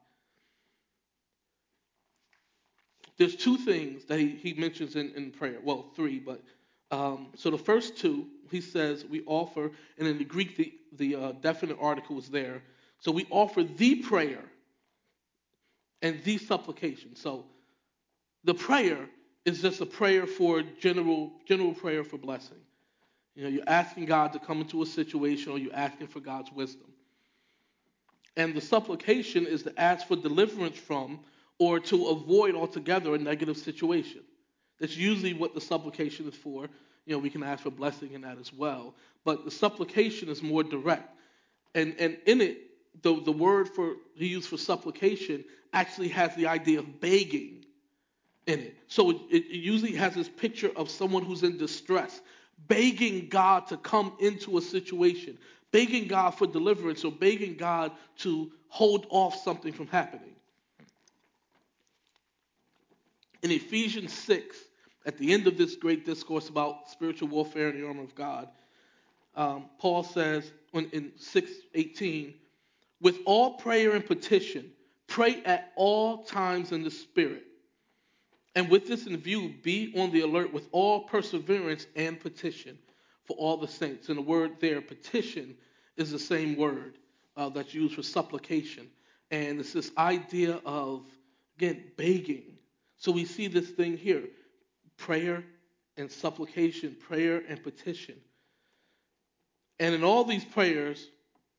There's 3.16 3.34
two 3.34 3.56
things 3.56 4.04
that 4.06 4.18
he, 4.18 4.30
he 4.30 4.54
mentions 4.54 4.96
in, 4.96 5.12
in 5.14 5.30
prayer. 5.30 5.58
Well, 5.62 5.86
three, 5.96 6.18
but 6.18 6.42
um, 6.90 7.28
so 7.36 7.50
the 7.50 7.58
first 7.58 7.96
two, 7.96 8.26
he 8.50 8.60
says 8.60 9.04
we 9.04 9.22
offer, 9.26 9.70
and 9.98 10.06
in 10.06 10.18
the 10.18 10.24
Greek, 10.24 10.56
the, 10.56 10.72
the 10.92 11.16
uh, 11.16 11.32
definite 11.40 11.78
article 11.80 12.18
is 12.18 12.28
there. 12.28 12.62
So 12.98 13.10
we 13.10 13.26
offer 13.30 13.62
the 13.62 13.96
prayer 13.96 14.44
and 16.02 16.22
the 16.24 16.38
supplication. 16.38 17.16
So 17.16 17.46
the 18.44 18.54
prayer 18.54 19.08
is 19.44 19.60
just 19.60 19.80
a 19.80 19.86
prayer 19.86 20.26
for 20.26 20.62
general 20.80 21.32
general 21.46 21.74
prayer 21.74 22.04
for 22.04 22.18
blessing. 22.18 22.58
You 23.34 23.44
know, 23.44 23.48
you're 23.48 23.68
asking 23.68 24.06
God 24.06 24.32
to 24.34 24.38
come 24.38 24.60
into 24.60 24.82
a 24.82 24.86
situation 24.86 25.52
or 25.52 25.58
you're 25.58 25.74
asking 25.74 26.06
for 26.06 26.20
God's 26.20 26.52
wisdom. 26.52 26.86
And 28.36 28.54
the 28.54 28.60
supplication 28.60 29.46
is 29.46 29.64
to 29.64 29.80
ask 29.80 30.06
for 30.06 30.16
deliverance 30.16 30.76
from 30.76 31.20
or 31.58 31.80
to 31.80 32.06
avoid 32.08 32.54
altogether 32.54 33.14
a 33.14 33.18
negative 33.18 33.56
situation. 33.56 34.22
That's 34.78 34.96
usually 34.96 35.34
what 35.34 35.54
the 35.54 35.60
supplication 35.60 36.28
is 36.28 36.34
for. 36.34 36.68
You 37.06 37.14
know, 37.14 37.18
we 37.18 37.30
can 37.30 37.42
ask 37.42 37.62
for 37.62 37.70
blessing 37.70 38.12
in 38.12 38.22
that 38.22 38.38
as 38.38 38.52
well. 38.52 38.94
But 39.24 39.44
the 39.44 39.50
supplication 39.50 40.28
is 40.28 40.42
more 40.42 40.62
direct. 40.62 41.16
And 41.74 41.94
and 41.98 42.18
in 42.26 42.40
it, 42.40 42.58
the, 43.02 43.20
the 43.20 43.32
word 43.32 43.68
for 43.68 43.94
used 44.14 44.48
for 44.48 44.56
supplication 44.56 45.44
actually 45.72 46.08
has 46.08 46.34
the 46.36 46.46
idea 46.46 46.78
of 46.78 47.00
begging 47.00 47.63
in 48.46 48.60
it. 48.60 48.76
So 48.88 49.10
it, 49.30 49.46
usually 49.46 49.94
has 49.94 50.14
this 50.14 50.28
picture 50.28 50.70
of 50.76 50.90
someone 50.90 51.24
who's 51.24 51.42
in 51.42 51.56
distress, 51.56 52.20
begging 52.68 53.28
God 53.28 53.66
to 53.68 53.76
come 53.76 54.12
into 54.20 54.58
a 54.58 54.62
situation, 54.62 55.38
begging 55.70 56.08
God 56.08 56.30
for 56.30 56.46
deliverance, 56.46 57.04
or 57.04 57.12
begging 57.12 57.56
God 57.56 57.92
to 58.18 58.50
hold 58.68 59.06
off 59.10 59.42
something 59.42 59.72
from 59.72 59.86
happening. 59.86 60.34
In 63.42 63.50
Ephesians 63.50 64.12
6, 64.12 64.56
at 65.06 65.18
the 65.18 65.32
end 65.32 65.46
of 65.46 65.58
this 65.58 65.76
great 65.76 66.06
discourse 66.06 66.48
about 66.48 66.90
spiritual 66.90 67.28
warfare 67.28 67.68
and 67.68 67.82
the 67.82 67.86
armor 67.86 68.02
of 68.02 68.14
God, 68.14 68.48
um, 69.36 69.66
Paul 69.78 70.02
says 70.02 70.50
in 70.72 71.12
6:18, 71.16 72.34
with 73.00 73.18
all 73.26 73.54
prayer 73.54 73.92
and 73.92 74.06
petition, 74.06 74.72
pray 75.08 75.42
at 75.44 75.72
all 75.76 76.24
times 76.24 76.72
in 76.72 76.82
the 76.82 76.90
Spirit 76.90 77.44
and 78.54 78.68
with 78.70 78.86
this 78.86 79.06
in 79.06 79.16
view, 79.16 79.52
be 79.62 79.92
on 79.96 80.12
the 80.12 80.20
alert 80.20 80.52
with 80.52 80.68
all 80.70 81.04
perseverance 81.04 81.86
and 81.96 82.20
petition 82.20 82.78
for 83.24 83.36
all 83.36 83.56
the 83.56 83.68
saints. 83.68 84.08
And 84.08 84.18
the 84.18 84.22
word 84.22 84.52
there, 84.60 84.80
petition, 84.80 85.56
is 85.96 86.12
the 86.12 86.18
same 86.18 86.56
word 86.56 86.98
uh, 87.36 87.48
that's 87.48 87.74
used 87.74 87.94
for 87.94 88.02
supplication. 88.02 88.88
And 89.30 89.58
it's 89.58 89.72
this 89.72 89.90
idea 89.98 90.60
of, 90.64 91.02
again, 91.56 91.82
begging. 91.96 92.58
So 92.96 93.10
we 93.10 93.24
see 93.24 93.48
this 93.48 93.70
thing 93.70 93.96
here 93.96 94.24
prayer 94.96 95.42
and 95.96 96.10
supplication, 96.10 96.96
prayer 97.08 97.42
and 97.48 97.60
petition. 97.60 98.14
And 99.80 99.94
in 99.94 100.04
all 100.04 100.22
these 100.24 100.44
prayers, 100.44 101.08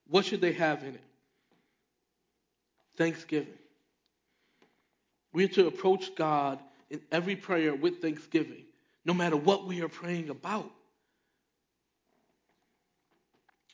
what 0.08 0.24
should 0.24 0.40
they 0.40 0.54
have 0.54 0.84
in 0.84 0.96
it? 0.96 1.04
Thanksgiving. 2.96 3.58
We're 5.34 5.50
to 5.50 5.68
approach 5.68 6.16
God 6.16 6.60
in 6.90 7.02
every 7.12 7.36
prayer 7.36 7.76
with 7.76 8.02
thanksgiving. 8.02 8.66
no 9.06 9.14
matter 9.14 9.38
what 9.38 9.68
we 9.68 9.82
are 9.82 9.88
praying 9.88 10.30
about. 10.30 10.72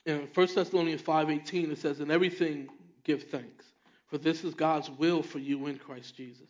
In 0.05 0.27
1 0.33 0.55
Thessalonians 0.55 1.01
5:18 1.01 1.71
it 1.71 1.77
says, 1.77 1.99
"In 1.99 2.11
everything 2.11 2.69
give 3.03 3.29
thanks, 3.29 3.65
for 4.07 4.17
this 4.17 4.43
is 4.43 4.53
God's 4.53 4.89
will 4.89 5.23
for 5.23 5.39
you 5.39 5.67
in 5.67 5.79
Christ 5.79 6.15
Jesus." 6.15 6.49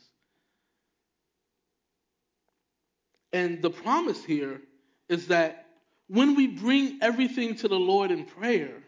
And 3.32 3.62
the 3.62 3.70
promise 3.70 4.26
here 4.26 4.62
is 5.08 5.28
that 5.28 5.68
when 6.08 6.36
we 6.36 6.48
bring 6.48 7.02
everything 7.02 7.56
to 7.58 7.68
the 7.68 7.80
Lord 7.80 8.12
in 8.12 8.26
prayer, 8.26 8.84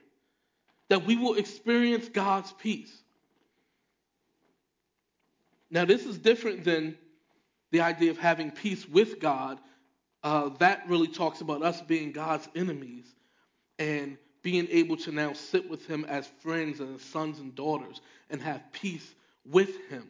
that 0.89 1.05
we 1.05 1.15
will 1.15 1.35
experience 1.35 2.09
God's 2.09 2.51
peace. 2.53 3.03
Now, 5.69 5.85
this 5.85 6.05
is 6.05 6.17
different 6.17 6.65
than 6.65 6.97
the 7.73 7.81
idea 7.81 8.11
of 8.11 8.19
having 8.19 8.51
peace 8.51 8.87
with 8.87 9.19
God. 9.19 9.59
Uh, 10.21 10.49
that 10.59 10.83
really 10.87 11.07
talks 11.07 11.41
about 11.41 11.63
us 11.63 11.81
being 11.81 12.11
God's 12.11 12.47
enemies 12.55 13.05
and 13.79 14.15
being 14.43 14.67
able 14.69 14.95
to 14.97 15.11
now 15.11 15.33
sit 15.33 15.67
with 15.67 15.87
Him 15.87 16.05
as 16.07 16.27
friends 16.41 16.79
and 16.79 16.95
as 16.95 17.01
sons 17.01 17.39
and 17.39 17.55
daughters 17.55 17.99
and 18.29 18.39
have 18.43 18.61
peace 18.73 19.15
with 19.43 19.89
Him. 19.89 20.07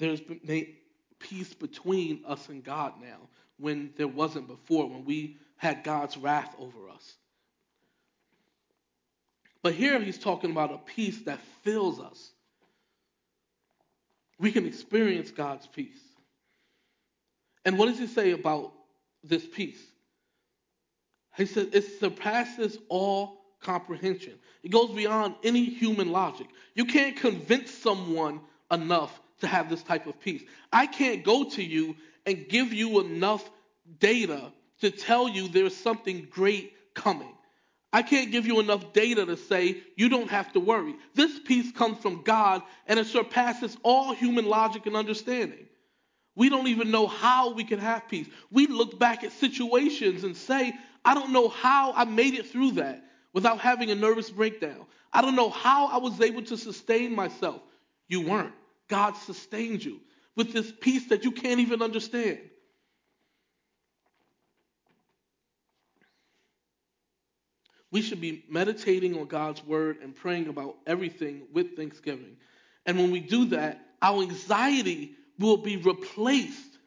There's 0.00 0.20
been 0.20 0.74
peace 1.20 1.54
between 1.54 2.24
us 2.26 2.48
and 2.48 2.64
God 2.64 2.94
now 3.00 3.28
when 3.58 3.92
there 3.96 4.08
wasn't 4.08 4.48
before, 4.48 4.88
when 4.88 5.04
we 5.04 5.38
had 5.58 5.84
God's 5.84 6.16
wrath 6.16 6.56
over 6.58 6.88
us. 6.88 7.14
But 9.62 9.74
here 9.74 10.00
he's 10.00 10.18
talking 10.18 10.50
about 10.50 10.72
a 10.72 10.78
peace 10.78 11.20
that 11.22 11.38
fills 11.62 12.00
us. 12.00 12.32
We 14.40 14.50
can 14.50 14.66
experience 14.66 15.30
God's 15.30 15.68
peace. 15.68 16.05
And 17.66 17.76
what 17.76 17.86
does 17.86 17.98
he 17.98 18.06
say 18.06 18.30
about 18.30 18.72
this 19.24 19.44
peace? 19.44 19.82
He 21.36 21.46
says 21.46 21.68
it 21.72 21.98
surpasses 22.00 22.78
all 22.88 23.42
comprehension. 23.60 24.34
It 24.62 24.70
goes 24.70 24.90
beyond 24.90 25.34
any 25.42 25.64
human 25.64 26.12
logic. 26.12 26.46
You 26.74 26.84
can't 26.84 27.16
convince 27.16 27.72
someone 27.72 28.40
enough 28.70 29.20
to 29.40 29.48
have 29.48 29.68
this 29.68 29.82
type 29.82 30.06
of 30.06 30.18
peace. 30.20 30.42
I 30.72 30.86
can't 30.86 31.24
go 31.24 31.42
to 31.50 31.62
you 31.62 31.96
and 32.24 32.48
give 32.48 32.72
you 32.72 33.00
enough 33.00 33.48
data 33.98 34.52
to 34.80 34.90
tell 34.90 35.28
you 35.28 35.48
there's 35.48 35.76
something 35.76 36.28
great 36.30 36.72
coming. 36.94 37.34
I 37.92 38.02
can't 38.02 38.30
give 38.30 38.46
you 38.46 38.60
enough 38.60 38.92
data 38.92 39.26
to 39.26 39.36
say 39.36 39.78
you 39.96 40.08
don't 40.08 40.30
have 40.30 40.52
to 40.52 40.60
worry. 40.60 40.94
This 41.14 41.38
peace 41.44 41.72
comes 41.72 41.98
from 41.98 42.22
God 42.22 42.62
and 42.86 43.00
it 43.00 43.06
surpasses 43.06 43.76
all 43.82 44.14
human 44.14 44.46
logic 44.46 44.86
and 44.86 44.94
understanding. 44.94 45.65
We 46.36 46.50
don't 46.50 46.68
even 46.68 46.90
know 46.90 47.06
how 47.06 47.54
we 47.54 47.64
can 47.64 47.78
have 47.78 48.08
peace. 48.08 48.28
We 48.50 48.66
look 48.66 48.98
back 48.98 49.24
at 49.24 49.32
situations 49.32 50.22
and 50.22 50.36
say, 50.36 50.74
I 51.04 51.14
don't 51.14 51.32
know 51.32 51.48
how 51.48 51.92
I 51.94 52.04
made 52.04 52.34
it 52.34 52.46
through 52.46 52.72
that 52.72 53.02
without 53.32 53.58
having 53.58 53.90
a 53.90 53.94
nervous 53.94 54.30
breakdown. 54.30 54.86
I 55.12 55.22
don't 55.22 55.34
know 55.34 55.48
how 55.50 55.86
I 55.86 55.96
was 55.96 56.20
able 56.20 56.42
to 56.42 56.56
sustain 56.58 57.14
myself. 57.14 57.62
You 58.06 58.20
weren't. 58.20 58.52
God 58.88 59.16
sustained 59.16 59.82
you 59.82 60.00
with 60.36 60.52
this 60.52 60.70
peace 60.80 61.08
that 61.08 61.24
you 61.24 61.32
can't 61.32 61.60
even 61.60 61.80
understand. 61.80 62.38
We 67.90 68.02
should 68.02 68.20
be 68.20 68.44
meditating 68.50 69.18
on 69.18 69.26
God's 69.26 69.64
word 69.64 69.98
and 70.02 70.14
praying 70.14 70.48
about 70.48 70.76
everything 70.86 71.46
with 71.52 71.76
thanksgiving. 71.76 72.36
And 72.84 72.98
when 72.98 73.10
we 73.10 73.20
do 73.20 73.46
that, 73.46 73.80
our 74.02 74.20
anxiety 74.20 75.14
will 75.38 75.56
be 75.56 75.76
replaced 75.76 76.78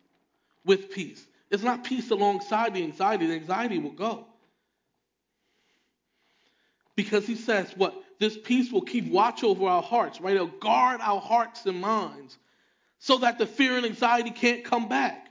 with 0.65 0.91
peace. 0.91 1.25
It's 1.49 1.63
not 1.63 1.83
peace 1.83 2.11
alongside 2.11 2.73
the 2.73 2.83
anxiety, 2.83 3.27
the 3.27 3.33
anxiety 3.33 3.79
will 3.79 3.91
go. 3.91 4.25
Because 6.95 7.25
he 7.25 7.35
says, 7.35 7.71
what? 7.75 7.95
This 8.19 8.37
peace 8.37 8.71
will 8.71 8.81
keep 8.81 9.09
watch 9.09 9.43
over 9.43 9.65
our 9.65 9.81
hearts, 9.81 10.19
right? 10.19 10.35
It'll 10.35 10.47
guard 10.47 10.99
our 11.01 11.21
hearts 11.21 11.65
and 11.65 11.79
minds 11.79 12.37
so 12.99 13.19
that 13.19 13.37
the 13.37 13.45
fear 13.45 13.77
and 13.77 13.85
anxiety 13.85 14.31
can't 14.31 14.65
come 14.65 14.89
back. 14.89 15.27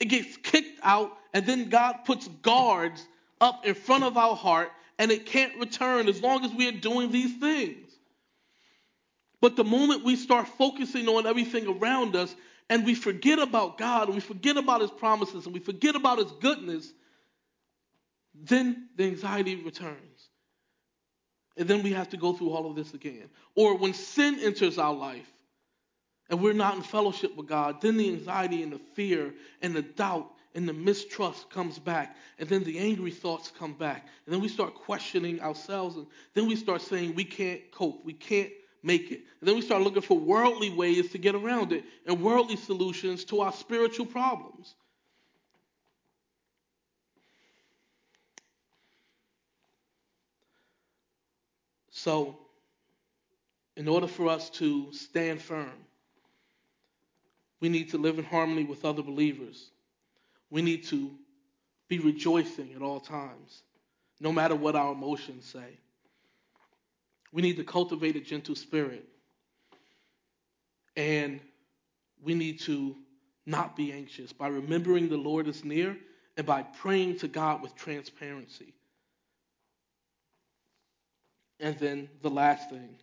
It 0.00 0.06
gets 0.06 0.36
kicked 0.38 0.80
out, 0.82 1.12
and 1.34 1.44
then 1.46 1.68
God 1.68 2.04
puts 2.06 2.26
guards 2.28 3.06
up 3.40 3.66
in 3.66 3.74
front 3.74 4.04
of 4.04 4.16
our 4.16 4.34
heart 4.34 4.70
and 4.98 5.10
it 5.10 5.26
can't 5.26 5.58
return 5.58 6.08
as 6.08 6.22
long 6.22 6.44
as 6.44 6.52
we 6.52 6.68
are 6.68 6.72
doing 6.72 7.10
these 7.10 7.36
things. 7.38 7.92
But 9.46 9.54
the 9.54 9.62
moment 9.62 10.02
we 10.02 10.16
start 10.16 10.48
focusing 10.58 11.06
on 11.06 11.24
everything 11.24 11.68
around 11.68 12.16
us 12.16 12.34
and 12.68 12.84
we 12.84 12.96
forget 12.96 13.38
about 13.38 13.78
God 13.78 14.08
and 14.08 14.16
we 14.16 14.20
forget 14.20 14.56
about 14.56 14.80
His 14.80 14.90
promises 14.90 15.44
and 15.44 15.54
we 15.54 15.60
forget 15.60 15.94
about 15.94 16.18
His 16.18 16.32
goodness, 16.40 16.92
then 18.34 18.88
the 18.96 19.04
anxiety 19.04 19.54
returns. 19.54 20.30
And 21.56 21.68
then 21.68 21.84
we 21.84 21.92
have 21.92 22.08
to 22.08 22.16
go 22.16 22.32
through 22.32 22.50
all 22.50 22.68
of 22.68 22.74
this 22.74 22.92
again. 22.92 23.30
Or 23.54 23.78
when 23.78 23.94
sin 23.94 24.40
enters 24.40 24.78
our 24.78 24.92
life 24.92 25.30
and 26.28 26.42
we're 26.42 26.52
not 26.52 26.74
in 26.74 26.82
fellowship 26.82 27.36
with 27.36 27.46
God, 27.46 27.80
then 27.80 27.98
the 27.98 28.08
anxiety 28.08 28.64
and 28.64 28.72
the 28.72 28.80
fear 28.96 29.32
and 29.62 29.76
the 29.76 29.82
doubt 29.82 30.28
and 30.56 30.68
the 30.68 30.72
mistrust 30.72 31.50
comes 31.50 31.78
back, 31.78 32.16
and 32.40 32.48
then 32.48 32.64
the 32.64 32.80
angry 32.80 33.12
thoughts 33.12 33.52
come 33.56 33.74
back, 33.74 34.08
and 34.24 34.34
then 34.34 34.40
we 34.40 34.48
start 34.48 34.74
questioning 34.74 35.40
ourselves, 35.40 35.96
and 35.96 36.06
then 36.34 36.48
we 36.48 36.56
start 36.56 36.80
saying 36.80 37.14
we 37.14 37.24
can't 37.24 37.70
cope, 37.70 38.04
we 38.04 38.14
can't 38.14 38.50
make 38.86 39.10
it. 39.10 39.20
And 39.40 39.48
then 39.48 39.56
we 39.56 39.62
start 39.62 39.82
looking 39.82 40.02
for 40.02 40.18
worldly 40.18 40.70
ways 40.70 41.10
to 41.10 41.18
get 41.18 41.34
around 41.34 41.72
it 41.72 41.84
and 42.06 42.22
worldly 42.22 42.56
solutions 42.56 43.24
to 43.26 43.40
our 43.40 43.52
spiritual 43.52 44.06
problems. 44.06 44.74
So, 51.90 52.38
in 53.76 53.88
order 53.88 54.06
for 54.06 54.28
us 54.28 54.48
to 54.50 54.92
stand 54.92 55.42
firm, 55.42 55.72
we 57.60 57.68
need 57.68 57.90
to 57.90 57.98
live 57.98 58.18
in 58.18 58.24
harmony 58.24 58.64
with 58.64 58.84
other 58.84 59.02
believers. 59.02 59.70
We 60.50 60.62
need 60.62 60.84
to 60.84 61.10
be 61.88 61.98
rejoicing 61.98 62.74
at 62.74 62.82
all 62.82 63.00
times, 63.00 63.62
no 64.20 64.30
matter 64.30 64.54
what 64.54 64.76
our 64.76 64.92
emotions 64.92 65.46
say. 65.46 65.78
We 67.32 67.42
need 67.42 67.56
to 67.56 67.64
cultivate 67.64 68.16
a 68.16 68.20
gentle 68.20 68.54
spirit. 68.54 69.04
And 70.96 71.40
we 72.22 72.34
need 72.34 72.60
to 72.60 72.96
not 73.44 73.76
be 73.76 73.92
anxious 73.92 74.32
by 74.32 74.48
remembering 74.48 75.08
the 75.08 75.16
Lord 75.16 75.46
is 75.46 75.64
near 75.64 75.96
and 76.36 76.46
by 76.46 76.62
praying 76.62 77.18
to 77.18 77.28
God 77.28 77.62
with 77.62 77.74
transparency. 77.74 78.74
And 81.60 81.78
then 81.78 82.08
the 82.22 82.30
last 82.30 82.68
thing 82.70 82.96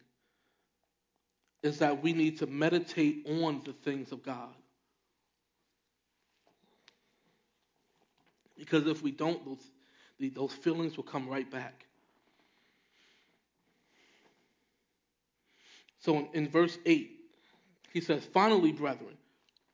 is 1.63 1.79
that 1.79 2.03
we 2.03 2.13
need 2.13 2.39
to 2.39 2.45
meditate 2.45 3.25
on 3.25 3.61
the 3.63 3.73
things 3.73 4.11
of 4.11 4.21
God. 4.21 4.53
Because 8.57 8.85
if 8.85 9.01
we 9.01 9.11
don't, 9.11 9.43
those, 9.45 10.31
those 10.33 10.51
feelings 10.51 10.97
will 10.97 11.03
come 11.03 11.27
right 11.27 11.49
back. 11.49 11.85
So 16.03 16.17
in, 16.17 16.27
in 16.33 16.49
verse 16.49 16.77
8, 16.85 17.11
he 17.93 18.01
says, 18.01 18.25
Finally, 18.33 18.73
brethren, 18.73 19.15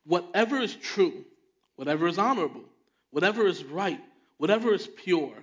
whatever 0.05 0.57
is 0.57 0.75
true, 0.75 1.25
whatever 1.75 2.07
is 2.07 2.19
honorable, 2.19 2.65
whatever 3.11 3.47
is 3.47 3.63
right, 3.63 3.99
whatever 4.37 4.73
is 4.73 4.87
pure, 4.87 5.33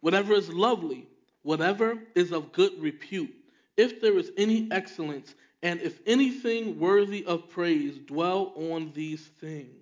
whatever 0.00 0.32
is 0.34 0.48
lovely, 0.48 1.08
whatever 1.42 1.98
is 2.14 2.32
of 2.32 2.52
good 2.52 2.80
repute, 2.80 3.34
if 3.76 4.00
there 4.00 4.16
is 4.18 4.30
any 4.36 4.68
excellence, 4.70 5.34
and 5.62 5.80
if 5.80 5.98
anything 6.06 6.78
worthy 6.78 7.24
of 7.24 7.48
praise, 7.48 7.98
dwell 8.06 8.52
on 8.56 8.92
these 8.94 9.24
things. 9.40 9.76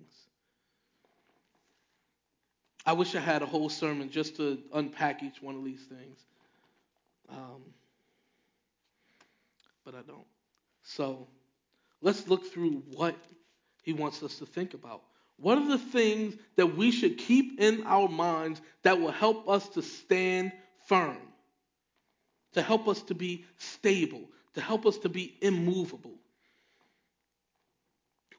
I 2.85 2.93
wish 2.93 3.13
I 3.13 3.19
had 3.19 3.43
a 3.43 3.45
whole 3.45 3.69
sermon 3.69 4.09
just 4.09 4.37
to 4.37 4.57
unpack 4.73 5.21
each 5.21 5.41
one 5.41 5.55
of 5.55 5.63
these 5.63 5.83
things. 5.83 6.19
Um, 7.29 7.61
but 9.85 9.93
I 9.93 10.01
don't. 10.01 10.25
So 10.89 11.27
let's 12.01 12.27
look 12.27 12.51
through 12.51 12.83
what 12.95 13.15
he 13.83 13.93
wants 13.93 14.23
us 14.23 14.39
to 14.39 14.45
think 14.45 14.73
about. 14.73 15.03
What 15.37 15.59
are 15.59 15.67
the 15.67 15.77
things 15.77 16.35
that 16.55 16.75
we 16.75 16.91
should 16.91 17.17
keep 17.17 17.59
in 17.59 17.83
our 17.85 18.07
minds 18.09 18.59
that 18.81 18.99
will 18.99 19.11
help 19.11 19.47
us 19.47 19.69
to 19.69 19.83
stand 19.83 20.51
firm, 20.87 21.17
to 22.53 22.61
help 22.61 22.87
us 22.87 23.03
to 23.03 23.13
be 23.13 23.45
stable, 23.57 24.23
to 24.55 24.61
help 24.61 24.87
us 24.87 24.97
to 24.99 25.09
be 25.09 25.37
immovable? 25.41 26.15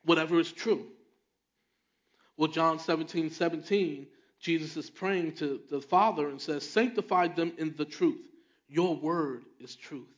Whatever 0.04 0.40
is 0.40 0.50
true. 0.50 0.86
Well, 2.36 2.50
John 2.50 2.80
17 2.80 3.30
17 3.30 4.06
Jesus 4.40 4.76
is 4.76 4.90
praying 4.90 5.34
to 5.34 5.60
the 5.70 5.80
Father 5.80 6.28
and 6.28 6.40
says, 6.40 6.68
Sanctify 6.68 7.28
them 7.28 7.52
in 7.58 7.74
the 7.76 7.84
truth. 7.84 8.26
Your 8.68 8.96
word 8.96 9.44
is 9.60 9.76
truth. 9.76 10.08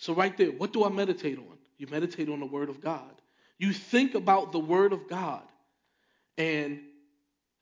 So, 0.00 0.14
right 0.14 0.36
there, 0.36 0.48
what 0.48 0.72
do 0.72 0.84
I 0.84 0.88
meditate 0.88 1.38
on? 1.38 1.58
You 1.76 1.86
meditate 1.86 2.28
on 2.28 2.40
the 2.40 2.46
word 2.46 2.70
of 2.70 2.80
God. 2.80 3.12
You 3.58 3.72
think 3.72 4.14
about 4.14 4.50
the 4.50 4.58
word 4.58 4.94
of 4.94 5.08
God. 5.08 5.42
And 6.38 6.80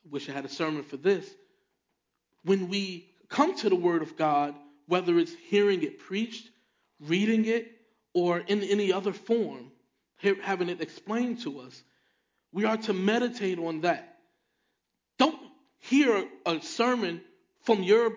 I 0.05 0.09
wish 0.09 0.29
I 0.29 0.33
had 0.33 0.45
a 0.45 0.49
sermon 0.49 0.85
for 0.85 0.97
this. 0.97 1.29
When 2.45 2.69
we 2.69 3.11
come 3.29 3.57
to 3.57 3.69
the 3.69 3.77
Word 3.77 4.03
of 4.03 4.17
God, 4.17 4.55
whether 4.87 5.19
it's 5.19 5.35
hearing 5.49 5.83
it 5.83 5.99
preached, 5.99 6.49
reading 7.01 7.45
it, 7.45 7.73
or 8.15 8.39
in 8.39 8.63
any 8.63 8.93
other 8.93 9.13
form, 9.13 9.73
having 10.43 10.69
it 10.69 10.81
explained 10.81 11.41
to 11.41 11.59
us, 11.59 11.83
we 12.53 12.65
are 12.65 12.77
to 12.77 12.93
meditate 12.93 13.59
on 13.59 13.81
that. 13.81 14.17
Don't 15.19 15.39
hear 15.81 16.25
a 16.47 16.61
sermon 16.63 17.21
from 17.63 17.83
your, 17.83 18.13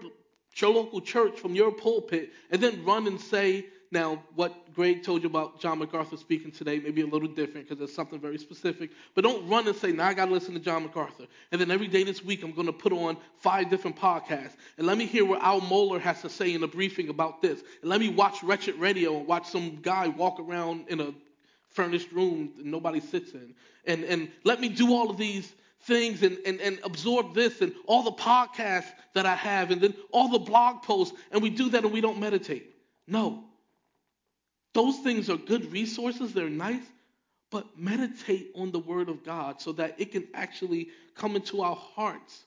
your 0.57 0.71
local 0.71 1.01
church, 1.01 1.39
from 1.39 1.55
your 1.55 1.71
pulpit, 1.71 2.29
and 2.51 2.61
then 2.61 2.85
run 2.85 3.07
and 3.07 3.19
say, 3.19 3.65
now, 3.93 4.23
what 4.35 4.73
Greg 4.73 5.03
told 5.03 5.21
you 5.21 5.27
about 5.27 5.59
John 5.59 5.79
MacArthur 5.79 6.15
speaking 6.15 6.49
today 6.49 6.79
may 6.79 6.91
be 6.91 7.01
a 7.01 7.05
little 7.05 7.27
different 7.27 7.67
because 7.67 7.83
it's 7.83 7.93
something 7.93 8.21
very 8.21 8.37
specific. 8.37 8.89
But 9.13 9.25
don't 9.25 9.45
run 9.49 9.67
and 9.67 9.75
say, 9.75 9.91
now 9.91 10.07
I 10.07 10.13
got 10.13 10.27
to 10.27 10.31
listen 10.31 10.53
to 10.53 10.61
John 10.61 10.83
MacArthur. 10.83 11.25
And 11.51 11.59
then 11.59 11.69
every 11.69 11.89
day 11.89 12.03
this 12.03 12.23
week, 12.23 12.41
I'm 12.41 12.53
going 12.53 12.67
to 12.67 12.73
put 12.73 12.93
on 12.93 13.17
five 13.39 13.69
different 13.69 13.97
podcasts. 13.97 14.55
And 14.77 14.87
let 14.87 14.97
me 14.97 15.05
hear 15.05 15.25
what 15.25 15.41
Al 15.41 15.59
Mohler 15.59 15.99
has 15.99 16.21
to 16.21 16.29
say 16.29 16.53
in 16.53 16.63
a 16.63 16.67
briefing 16.67 17.09
about 17.09 17.41
this. 17.41 17.63
And 17.81 17.89
let 17.89 17.99
me 17.99 18.07
watch 18.07 18.41
Wretched 18.43 18.75
Radio 18.75 19.17
and 19.17 19.27
watch 19.27 19.49
some 19.49 19.81
guy 19.81 20.07
walk 20.07 20.39
around 20.39 20.85
in 20.87 21.01
a 21.01 21.13
furnished 21.71 22.13
room 22.13 22.53
that 22.55 22.65
nobody 22.65 23.01
sits 23.01 23.33
in. 23.33 23.53
And, 23.85 24.05
and 24.05 24.31
let 24.45 24.61
me 24.61 24.69
do 24.69 24.93
all 24.93 25.09
of 25.09 25.17
these 25.17 25.51
things 25.81 26.23
and, 26.23 26.37
and, 26.45 26.61
and 26.61 26.79
absorb 26.85 27.35
this 27.35 27.59
and 27.59 27.73
all 27.87 28.03
the 28.03 28.13
podcasts 28.13 28.93
that 29.15 29.25
I 29.25 29.35
have 29.35 29.69
and 29.69 29.81
then 29.81 29.95
all 30.11 30.29
the 30.29 30.39
blog 30.39 30.81
posts. 30.83 31.17
And 31.33 31.41
we 31.41 31.49
do 31.49 31.67
that 31.71 31.83
and 31.83 31.91
we 31.91 31.99
don't 31.99 32.21
meditate. 32.21 32.73
No. 33.05 33.50
Those 34.73 34.99
things 34.99 35.29
are 35.29 35.37
good 35.37 35.71
resources, 35.71 36.33
they're 36.33 36.49
nice, 36.49 36.83
but 37.49 37.77
meditate 37.77 38.51
on 38.55 38.71
the 38.71 38.79
Word 38.79 39.09
of 39.09 39.23
God 39.23 39.61
so 39.61 39.73
that 39.73 39.99
it 39.99 40.11
can 40.11 40.27
actually 40.33 40.89
come 41.15 41.35
into 41.35 41.61
our 41.61 41.75
hearts. 41.75 42.43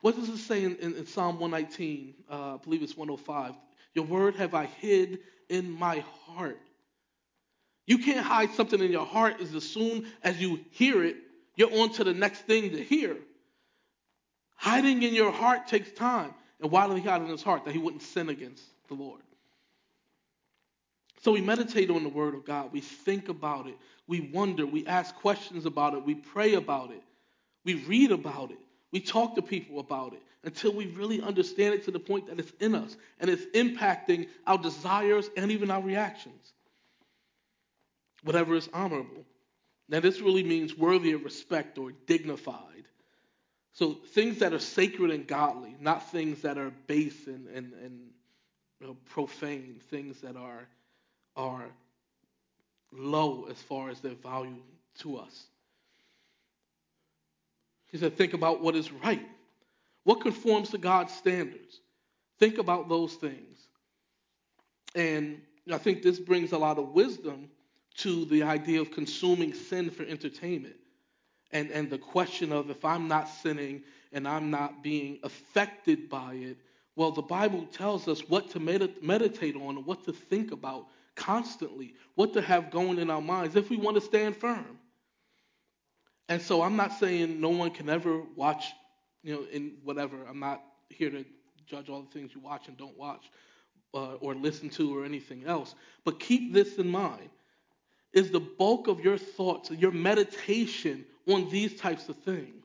What 0.00 0.16
does 0.16 0.28
it 0.28 0.38
say 0.38 0.64
in, 0.64 0.76
in, 0.76 0.94
in 0.94 1.06
Psalm 1.06 1.38
119? 1.38 2.14
Uh, 2.28 2.54
I 2.54 2.56
believe 2.56 2.82
it's 2.82 2.96
105. 2.96 3.54
Your 3.94 4.04
word 4.04 4.36
have 4.36 4.54
I 4.54 4.66
hid 4.66 5.20
in 5.48 5.70
my 5.70 6.04
heart. 6.26 6.58
You 7.86 7.98
can't 7.98 8.24
hide 8.24 8.52
something 8.52 8.80
in 8.80 8.90
your 8.90 9.04
heart 9.04 9.40
as, 9.40 9.50
soon 9.64 10.06
as 10.22 10.40
you 10.40 10.60
hear 10.70 11.04
it, 11.04 11.16
you're 11.56 11.74
on 11.80 11.90
to 11.94 12.04
the 12.04 12.14
next 12.14 12.42
thing 12.42 12.70
to 12.70 12.82
hear. 12.82 13.16
Hiding 14.56 15.02
in 15.02 15.14
your 15.14 15.32
heart 15.32 15.66
takes 15.66 15.90
time. 15.92 16.32
And 16.60 16.70
why 16.70 16.86
did 16.86 16.98
he 16.98 17.02
hide 17.02 17.22
in 17.22 17.28
his 17.28 17.42
heart? 17.42 17.64
That 17.64 17.72
he 17.72 17.78
wouldn't 17.78 18.02
sin 18.02 18.28
against 18.28 18.62
the 18.88 18.94
Lord. 18.94 19.22
So 21.20 21.32
we 21.32 21.42
meditate 21.42 21.90
on 21.90 22.02
the 22.02 22.08
Word 22.08 22.34
of 22.34 22.46
God. 22.46 22.72
We 22.72 22.80
think 22.80 23.28
about 23.28 23.66
it. 23.66 23.76
We 24.06 24.30
wonder. 24.32 24.66
We 24.66 24.86
ask 24.86 25.14
questions 25.14 25.66
about 25.66 25.94
it. 25.94 26.04
We 26.04 26.14
pray 26.14 26.54
about 26.54 26.90
it. 26.90 27.02
We 27.64 27.74
read 27.84 28.10
about 28.10 28.50
it. 28.50 28.58
We 28.90 29.00
talk 29.00 29.34
to 29.36 29.42
people 29.42 29.80
about 29.80 30.14
it 30.14 30.22
until 30.44 30.72
we 30.72 30.86
really 30.86 31.20
understand 31.20 31.74
it 31.74 31.84
to 31.84 31.90
the 31.90 32.00
point 32.00 32.26
that 32.28 32.38
it's 32.40 32.52
in 32.58 32.74
us 32.74 32.96
and 33.20 33.28
it's 33.28 33.44
impacting 33.54 34.28
our 34.46 34.56
desires 34.56 35.28
and 35.36 35.50
even 35.50 35.70
our 35.70 35.82
reactions. 35.82 36.52
Whatever 38.22 38.54
is 38.54 38.68
honorable. 38.72 39.24
Now, 39.88 40.00
this 40.00 40.20
really 40.20 40.42
means 40.42 40.76
worthy 40.76 41.12
of 41.12 41.24
respect 41.24 41.76
or 41.76 41.92
dignified. 42.06 42.86
So, 43.72 43.92
things 43.92 44.38
that 44.38 44.52
are 44.52 44.58
sacred 44.58 45.10
and 45.10 45.26
godly, 45.26 45.76
not 45.80 46.10
things 46.10 46.42
that 46.42 46.58
are 46.58 46.70
base 46.86 47.26
and, 47.26 47.46
and, 47.48 47.72
and 47.74 48.10
you 48.80 48.86
know, 48.86 48.96
profane, 49.10 49.80
things 49.90 50.20
that 50.20 50.36
are 50.36 50.66
are 51.40 51.64
low 52.92 53.46
as 53.50 53.56
far 53.62 53.88
as 53.88 54.00
their 54.00 54.14
value 54.14 54.62
to 54.98 55.16
us. 55.16 55.44
He 57.90 57.98
said, 57.98 58.16
think 58.16 58.34
about 58.34 58.60
what 58.60 58.76
is 58.76 58.92
right. 58.92 59.26
What 60.04 60.20
conforms 60.20 60.70
to 60.70 60.78
God's 60.78 61.12
standards? 61.14 61.80
Think 62.38 62.58
about 62.58 62.88
those 62.88 63.14
things. 63.14 63.58
And 64.94 65.40
I 65.72 65.78
think 65.78 66.02
this 66.02 66.18
brings 66.18 66.52
a 66.52 66.58
lot 66.58 66.78
of 66.78 66.90
wisdom 66.90 67.48
to 67.98 68.24
the 68.26 68.42
idea 68.42 68.80
of 68.80 68.90
consuming 68.90 69.54
sin 69.54 69.90
for 69.90 70.02
entertainment. 70.04 70.76
And, 71.52 71.70
and 71.70 71.90
the 71.90 71.98
question 71.98 72.52
of 72.52 72.70
if 72.70 72.84
I'm 72.84 73.08
not 73.08 73.28
sinning 73.28 73.82
and 74.12 74.26
I'm 74.28 74.50
not 74.50 74.82
being 74.82 75.18
affected 75.22 76.08
by 76.08 76.34
it, 76.34 76.58
well, 76.96 77.12
the 77.12 77.22
Bible 77.22 77.66
tells 77.72 78.08
us 78.08 78.20
what 78.28 78.50
to 78.50 78.60
med- 78.60 79.02
meditate 79.02 79.56
on 79.56 79.76
and 79.76 79.86
what 79.86 80.04
to 80.04 80.12
think 80.12 80.52
about 80.52 80.86
constantly, 81.20 81.94
what 82.14 82.32
to 82.32 82.40
have 82.40 82.70
going 82.70 82.98
in 82.98 83.10
our 83.10 83.20
minds 83.20 83.54
if 83.54 83.68
we 83.68 83.76
want 83.76 83.94
to 83.94 84.00
stand 84.00 84.36
firm. 84.36 84.78
And 86.28 86.40
so 86.40 86.62
I'm 86.62 86.76
not 86.76 86.98
saying 86.98 87.40
no 87.40 87.50
one 87.50 87.70
can 87.70 87.90
ever 87.90 88.22
watch, 88.36 88.72
you 89.22 89.34
know, 89.34 89.44
in 89.52 89.76
whatever. 89.84 90.16
I'm 90.28 90.40
not 90.40 90.62
here 90.88 91.10
to 91.10 91.24
judge 91.66 91.88
all 91.88 92.02
the 92.02 92.10
things 92.10 92.34
you 92.34 92.40
watch 92.40 92.68
and 92.68 92.76
don't 92.76 92.96
watch 92.96 93.30
uh, 93.92 94.14
or 94.14 94.34
listen 94.34 94.70
to 94.70 94.96
or 94.96 95.04
anything 95.04 95.44
else. 95.44 95.74
But 96.04 96.20
keep 96.20 96.54
this 96.54 96.76
in 96.76 96.88
mind. 96.88 97.28
Is 98.12 98.30
the 98.30 98.40
bulk 98.40 98.88
of 98.88 99.00
your 99.00 99.18
thoughts, 99.18 99.70
your 99.70 99.92
meditation 99.92 101.04
on 101.28 101.50
these 101.50 101.76
types 101.76 102.08
of 102.08 102.16
things? 102.16 102.64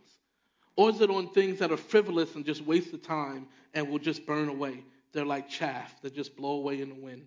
Or 0.77 0.89
is 0.89 1.01
it 1.01 1.09
on 1.09 1.29
things 1.33 1.59
that 1.59 1.71
are 1.71 1.77
frivolous 1.77 2.35
and 2.35 2.45
just 2.45 2.61
waste 2.61 2.93
of 2.93 3.03
time 3.03 3.47
and 3.73 3.89
will 3.89 3.99
just 3.99 4.25
burn 4.25 4.47
away? 4.47 4.83
They're 5.11 5.25
like 5.25 5.49
chaff 5.49 6.01
that 6.01 6.15
just 6.15 6.35
blow 6.35 6.51
away 6.51 6.81
in 6.81 6.89
the 6.89 6.95
wind 6.95 7.25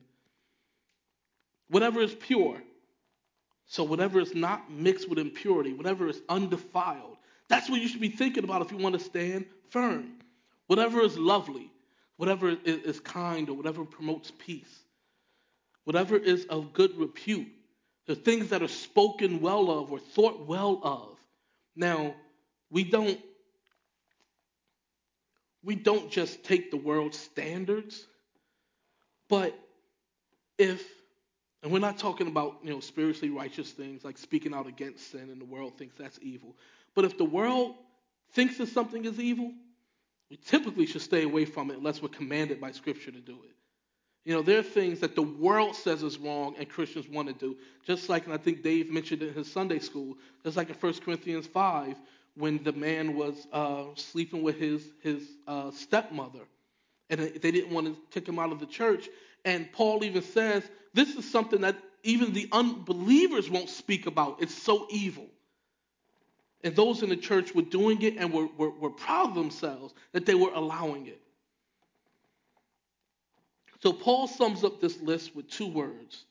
whatever 1.69 2.01
is 2.01 2.15
pure. 2.15 2.63
So, 3.67 3.85
whatever 3.85 4.19
is 4.19 4.35
not 4.35 4.71
mixed 4.71 5.09
with 5.09 5.19
impurity, 5.19 5.75
whatever 5.75 6.09
is 6.09 6.21
undefiled, 6.29 7.17
that's 7.49 7.69
what 7.69 7.81
you 7.81 7.89
should 7.89 8.01
be 8.01 8.09
thinking 8.09 8.45
about 8.45 8.63
if 8.63 8.73
you 8.73 8.79
want 8.79 8.99
to 8.99 9.05
stand 9.05 9.47
firm. 9.71 10.15
Whatever 10.69 11.03
is 11.03 11.19
lovely, 11.19 11.71
whatever 12.17 12.57
is 12.65 13.01
kind, 13.01 13.49
or 13.49 13.55
whatever 13.55 13.85
promotes 13.85 14.33
peace, 14.39 14.85
whatever 15.85 16.17
is 16.17 16.47
of 16.47 16.73
good 16.73 16.97
repute, 16.97 17.49
the 18.07 18.15
things 18.15 18.51
that 18.51 18.63
are 18.63 18.69
spoken 18.69 19.41
well 19.41 19.71
of 19.71 19.93
or 19.93 19.99
thought 19.99 20.47
well 20.47 20.81
of. 20.83 21.17
Now, 21.77 22.15
we 22.71 22.85
don't 22.85 23.21
we 25.63 25.75
don't 25.75 26.11
just 26.11 26.45
take 26.45 26.71
the 26.71 26.77
world's 26.77 27.19
standards, 27.19 28.07
but 29.29 29.59
if 30.57 30.83
and 31.63 31.73
we're 31.73 31.79
not 31.81 31.99
talking 31.99 32.29
about, 32.29 32.59
you 32.63 32.71
know, 32.71 32.81
spiritually 32.81 33.31
righteous 33.31 33.71
things 33.71 34.05
like 34.05 34.17
speaking 34.17 34.55
out 34.55 34.67
against 34.67 35.11
sin 35.11 35.29
and 35.31 35.41
the 35.41 35.45
world 35.45 35.77
thinks 35.77 35.97
that's 35.97 36.19
evil. 36.23 36.55
But 36.95 37.05
if 37.05 37.19
the 37.19 37.25
world 37.25 37.75
thinks 38.33 38.59
that 38.59 38.69
something 38.69 39.05
is 39.05 39.19
evil, 39.19 39.53
we 40.31 40.37
typically 40.37 40.87
should 40.87 41.03
stay 41.03 41.23
away 41.23 41.45
from 41.45 41.71
it 41.71 41.79
unless 41.79 42.03
we're 42.03 42.09
commanded 42.09 42.61
by 42.61 42.71
Scripture 42.71 43.11
to 43.11 43.21
do 43.21 43.39
it. 43.45 43.55
You 44.25 44.35
know, 44.35 44.43
there 44.43 44.59
are 44.59 44.63
things 44.63 45.01
that 45.01 45.15
the 45.15 45.23
world 45.23 45.75
says 45.75 46.03
is 46.03 46.19
wrong 46.19 46.55
and 46.59 46.69
Christians 46.69 47.09
want 47.09 47.29
to 47.29 47.35
do. 47.35 47.57
Just 47.87 48.09
like, 48.09 48.27
and 48.27 48.35
I 48.35 48.37
think 48.37 48.63
Dave 48.63 48.91
mentioned 48.91 49.23
in 49.23 49.33
his 49.33 49.51
Sunday 49.51 49.79
school, 49.79 50.17
just 50.45 50.57
like 50.57 50.69
in 50.69 50.75
1 50.75 50.95
Corinthians 51.01 51.47
5, 51.47 51.97
when 52.37 52.63
the 52.63 52.73
man 52.73 53.17
was 53.17 53.47
uh, 53.53 53.85
sleeping 53.95 54.43
with 54.43 54.59
his, 54.59 54.85
his 55.03 55.23
uh, 55.47 55.71
stepmother. 55.71 56.47
And 57.11 57.21
they 57.21 57.51
didn't 57.51 57.71
want 57.71 57.87
to 57.87 57.97
kick 58.11 58.29
him 58.29 58.39
out 58.39 58.53
of 58.53 58.61
the 58.61 58.67
church. 58.67 59.09
And 59.45 59.71
Paul 59.73 60.05
even 60.05 60.23
says 60.23 60.63
this 60.95 61.15
is 61.15 61.31
something 61.31 61.63
that 61.63 61.77
even 62.03 62.33
the 62.33 62.49
unbelievers 62.53 63.51
won't 63.51 63.69
speak 63.69 64.07
about. 64.07 64.43
It's 64.43 64.55
so 64.55 64.87
evil. 64.91 65.27
And 66.65 66.75
those 66.75 67.03
in 67.03 67.09
the 67.09 67.17
church 67.17 67.55
were 67.55 67.63
doing 67.63 68.03
it 68.03 68.17
and 68.17 68.33
were, 68.33 68.49
were, 68.57 68.71
were 68.71 68.91
proud 68.91 69.31
of 69.31 69.35
themselves 69.35 69.95
that 70.13 70.27
they 70.27 70.35
were 70.35 70.51
allowing 70.53 71.07
it. 71.07 71.21
So 73.81 73.93
Paul 73.93 74.27
sums 74.27 74.65
up 74.65 74.81
this 74.81 75.01
list 75.01 75.37
with 75.37 75.49
two 75.49 75.69
words 75.69 76.25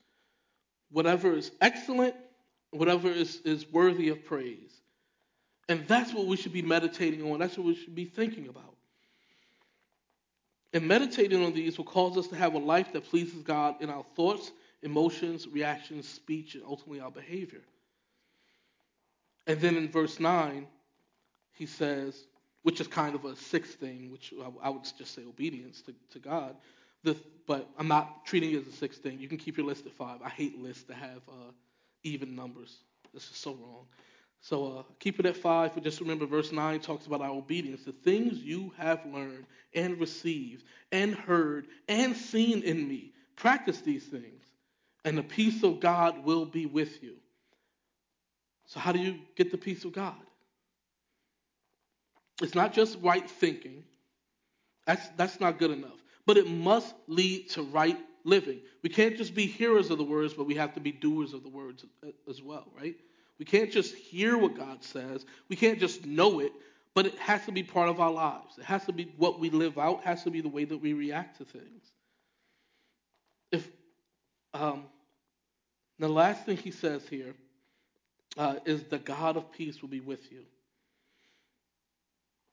whatever 0.90 1.34
is 1.34 1.50
excellent, 1.60 2.14
whatever 2.70 3.08
is, 3.08 3.40
is 3.44 3.70
worthy 3.70 4.08
of 4.08 4.24
praise. 4.24 4.80
And 5.68 5.86
that's 5.86 6.14
what 6.14 6.26
we 6.26 6.36
should 6.36 6.52
be 6.52 6.62
meditating 6.62 7.30
on. 7.30 7.38
That's 7.38 7.58
what 7.58 7.66
we 7.66 7.74
should 7.74 7.94
be 7.94 8.06
thinking 8.06 8.48
about. 8.48 8.77
And 10.72 10.86
meditating 10.86 11.42
on 11.44 11.54
these 11.54 11.78
will 11.78 11.84
cause 11.84 12.16
us 12.18 12.26
to 12.28 12.36
have 12.36 12.54
a 12.54 12.58
life 12.58 12.92
that 12.92 13.04
pleases 13.04 13.42
God 13.42 13.76
in 13.80 13.88
our 13.88 14.04
thoughts, 14.14 14.52
emotions, 14.82 15.48
reactions, 15.48 16.06
speech, 16.06 16.54
and 16.54 16.64
ultimately 16.64 17.00
our 17.00 17.10
behavior. 17.10 17.62
And 19.46 19.60
then 19.60 19.76
in 19.76 19.90
verse 19.90 20.20
9, 20.20 20.66
he 21.54 21.66
says, 21.66 22.26
which 22.62 22.80
is 22.80 22.86
kind 22.86 23.14
of 23.14 23.24
a 23.24 23.34
sixth 23.34 23.76
thing, 23.76 24.10
which 24.12 24.34
I 24.62 24.68
would 24.68 24.84
just 24.84 25.14
say 25.14 25.22
obedience 25.26 25.80
to, 25.82 25.94
to 26.12 26.18
God. 26.18 26.54
The, 27.02 27.16
but 27.46 27.68
I'm 27.78 27.88
not 27.88 28.26
treating 28.26 28.52
it 28.52 28.58
as 28.58 28.66
a 28.66 28.76
sixth 28.76 29.02
thing. 29.02 29.18
You 29.18 29.28
can 29.28 29.38
keep 29.38 29.56
your 29.56 29.66
list 29.66 29.86
at 29.86 29.92
five. 29.92 30.20
I 30.22 30.28
hate 30.28 30.60
lists 30.60 30.82
that 30.84 30.96
have 30.96 31.22
uh, 31.28 31.52
even 32.02 32.36
numbers. 32.36 32.76
This 33.14 33.30
is 33.30 33.36
so 33.36 33.52
wrong. 33.52 33.86
So 34.40 34.78
uh, 34.78 34.82
keep 35.00 35.18
it 35.18 35.26
at 35.26 35.36
five, 35.36 35.74
but 35.74 35.82
just 35.82 36.00
remember 36.00 36.26
verse 36.26 36.52
9 36.52 36.80
talks 36.80 37.06
about 37.06 37.20
our 37.20 37.30
obedience. 37.30 37.84
The 37.84 37.92
things 37.92 38.38
you 38.38 38.72
have 38.76 39.04
learned 39.06 39.46
and 39.74 39.98
received 40.00 40.64
and 40.92 41.14
heard 41.14 41.66
and 41.88 42.16
seen 42.16 42.62
in 42.62 42.86
me, 42.88 43.12
practice 43.36 43.80
these 43.80 44.04
things, 44.04 44.44
and 45.04 45.18
the 45.18 45.22
peace 45.22 45.62
of 45.62 45.80
God 45.80 46.24
will 46.24 46.44
be 46.44 46.66
with 46.66 47.02
you. 47.02 47.14
So, 48.66 48.80
how 48.80 48.92
do 48.92 48.98
you 48.98 49.18
get 49.34 49.50
the 49.50 49.58
peace 49.58 49.84
of 49.84 49.92
God? 49.92 50.14
It's 52.40 52.54
not 52.54 52.72
just 52.72 52.98
right 53.02 53.28
thinking. 53.28 53.84
That's, 54.86 55.08
that's 55.16 55.40
not 55.40 55.58
good 55.58 55.70
enough. 55.70 56.02
But 56.26 56.36
it 56.36 56.48
must 56.48 56.94
lead 57.06 57.50
to 57.50 57.62
right 57.62 57.98
living. 58.24 58.60
We 58.82 58.90
can't 58.90 59.16
just 59.16 59.34
be 59.34 59.46
hearers 59.46 59.90
of 59.90 59.98
the 59.98 60.04
words, 60.04 60.34
but 60.34 60.44
we 60.46 60.54
have 60.54 60.74
to 60.74 60.80
be 60.80 60.92
doers 60.92 61.32
of 61.32 61.42
the 61.42 61.48
words 61.48 61.84
as 62.28 62.42
well, 62.42 62.66
right? 62.78 62.94
We 63.38 63.44
can't 63.44 63.70
just 63.70 63.94
hear 63.94 64.36
what 64.36 64.56
God 64.56 64.82
says. 64.82 65.24
We 65.48 65.56
can't 65.56 65.78
just 65.78 66.04
know 66.04 66.40
it, 66.40 66.52
but 66.94 67.06
it 67.06 67.16
has 67.18 67.44
to 67.46 67.52
be 67.52 67.62
part 67.62 67.88
of 67.88 68.00
our 68.00 68.10
lives. 68.10 68.58
It 68.58 68.64
has 68.64 68.84
to 68.86 68.92
be 68.92 69.12
what 69.16 69.38
we 69.38 69.50
live 69.50 69.78
out, 69.78 70.00
it 70.00 70.06
has 70.06 70.24
to 70.24 70.30
be 70.30 70.40
the 70.40 70.48
way 70.48 70.64
that 70.64 70.78
we 70.78 70.92
react 70.92 71.38
to 71.38 71.44
things. 71.44 71.92
If 73.52 73.68
um, 74.54 74.84
the 75.98 76.08
last 76.08 76.44
thing 76.44 76.56
he 76.56 76.70
says 76.70 77.06
here 77.08 77.34
uh, 78.36 78.56
is 78.64 78.84
the 78.84 78.98
God 78.98 79.36
of 79.36 79.52
peace 79.52 79.80
will 79.80 79.88
be 79.88 80.00
with 80.00 80.30
you. 80.32 80.44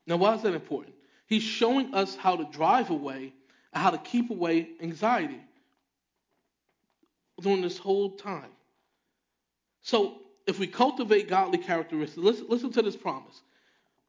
Now, 0.08 0.18
why 0.18 0.36
is 0.36 0.44
that 0.44 0.54
important? 0.54 0.96
He's 1.28 1.44
showing 1.44 1.96
us 1.96 2.16
how 2.16 2.36
to 2.36 2.46
drive 2.46 2.92
away 2.92 3.34
how 3.76 3.92
to 3.92 3.98
keep 3.98 4.30
away 4.30 4.70
anxiety 4.82 5.40
during 7.42 7.62
this 7.62 7.78
whole 7.78 8.12
time. 8.12 8.50
So, 9.82 10.22
if 10.48 10.60
we 10.60 10.68
cultivate 10.68 11.28
godly 11.28 11.58
characteristics, 11.58 12.18
listen, 12.18 12.46
listen 12.50 12.72
to 12.74 12.82
this 12.82 12.96
promise. 12.96 13.42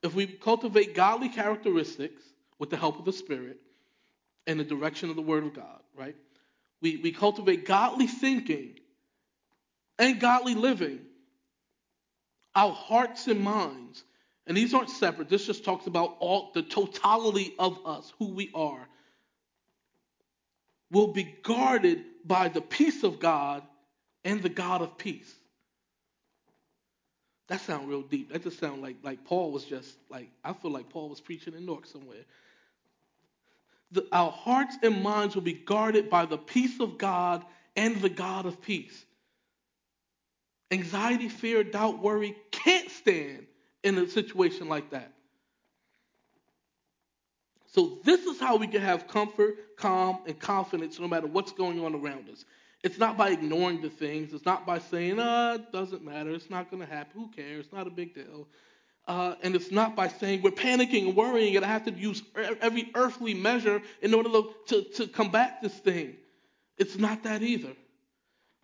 If 0.03 0.15
we 0.15 0.27
cultivate 0.27 0.95
godly 0.95 1.29
characteristics 1.29 2.23
with 2.59 2.71
the 2.71 2.77
help 2.77 2.99
of 2.99 3.05
the 3.05 3.13
Spirit 3.13 3.59
and 4.47 4.61
the 4.61 4.65
direction 4.65 5.11
of 5.11 5.17
the 5.17 5.23
Word 5.23 5.45
of 5.45 5.55
God, 5.55 5.81
right? 5.97 6.17
We, 6.83 6.99
we 6.99 7.13
cultivate 7.13 7.67
godly 7.67 8.07
thinking 8.07 8.79
and 9.99 10.21
godly 10.21 10.55
living. 10.55 11.01
Our 12.55 12.73
hearts 12.73 13.27
and 13.27 13.41
minds, 13.41 14.05
and 14.47 14.57
these 14.57 14.75
aren't 14.75 14.91
separate, 14.91 15.29
this 15.29 15.47
just 15.47 15.65
talks 15.65 15.87
about 15.87 16.17
all 16.21 16.51
the 16.55 16.63
totality 16.63 17.55
of 17.59 17.79
us, 17.87 18.13
who 18.19 18.29
we 18.29 18.51
are, 18.55 18.87
will 20.91 21.09
be 21.09 21.35
guarded 21.43 22.03
by 22.25 22.49
the 22.49 22.61
peace 22.61 23.03
of 23.03 23.19
God 23.21 23.63
and 24.25 24.43
the 24.43 24.49
God 24.49 24.83
of 24.83 24.97
peace. 24.99 25.35
That 27.49 27.61
sounds 27.61 27.87
real 27.87 28.03
deep. 28.03 28.33
That 28.33 28.43
just 28.43 28.59
sounds 28.59 28.83
like 28.83 28.97
like 29.03 29.25
Paul 29.25 29.53
was 29.53 29.65
just 29.65 29.97
like 30.11 30.31
I 30.45 30.53
feel 30.53 30.71
like 30.71 30.89
Paul 30.89 31.09
was 31.09 31.21
preaching 31.21 31.55
in 31.55 31.65
Newark 31.65 31.87
somewhere. 31.87 32.25
The, 33.93 34.07
our 34.11 34.33
hearts 34.33 34.77
and 34.83 35.03
minds 35.03 35.37
will 35.37 35.43
be 35.43 35.53
guarded 35.53 36.11
by 36.11 36.27
the 36.27 36.39
peace 36.39 36.81
of 36.81 36.99
God 36.99 37.45
and 37.77 37.97
the 38.01 38.09
God 38.09 38.45
of 38.47 38.61
peace. 38.61 39.05
Anxiety, 40.73 41.29
fear, 41.29 41.63
doubt, 41.63 42.03
worry 42.03 42.37
can't 42.51 42.91
stand 42.91 43.47
in 43.85 43.97
a 43.99 44.09
situation 44.09 44.69
like 44.69 44.91
that. 44.91 45.13
So, 47.67 47.99
this 48.05 48.25
is 48.25 48.41
how 48.41 48.57
we 48.57 48.67
can 48.67 48.81
have 48.81 49.07
comfort, 49.07 49.77
calm, 49.77 50.19
and 50.27 50.39
confidence 50.41 50.99
no 50.99 51.07
matter 51.07 51.27
what's 51.27 51.53
going 51.53 51.85
on 51.85 51.95
around 51.95 52.29
us. 52.31 52.45
It's 52.83 52.99
not 52.99 53.17
by 53.17 53.31
ignoring 53.31 53.81
the 53.83 53.91
things. 53.91 54.33
It's 54.33 54.45
not 54.45 54.67
by 54.67 54.79
saying, 54.79 55.19
"Ah, 55.19 55.53
oh, 55.53 55.55
it 55.55 55.73
doesn't 55.73 56.05
matter. 56.05 56.31
It's 56.31 56.51
not 56.51 56.71
going 56.71 56.83
to 56.87 56.89
happen. 56.89 57.21
Who 57.21 57.29
cares? 57.29 57.65
It's 57.65 57.73
not 57.73 57.87
a 57.87 57.91
big 57.91 58.15
deal." 58.15 58.47
Uh, 59.09 59.37
and 59.43 59.55
it's 59.55 59.71
not 59.71 59.95
by 59.95 60.09
saying 60.09 60.43
we're 60.43 60.51
panicking 60.51 61.07
and 61.07 61.17
worrying 61.17 61.55
and 61.55 61.65
I 61.65 61.69
have 61.69 61.85
to 61.85 61.93
use 61.93 62.23
every 62.61 62.91
earthly 62.97 63.35
measure 63.35 63.81
in 64.03 64.13
order 64.13 64.29
to, 64.31 64.55
to, 64.67 64.83
to 64.95 65.07
combat 65.07 65.59
this 65.63 65.75
thing. 65.75 66.17
It's 66.77 66.99
not 66.99 67.23
that 67.23 67.43
either. 67.43 67.73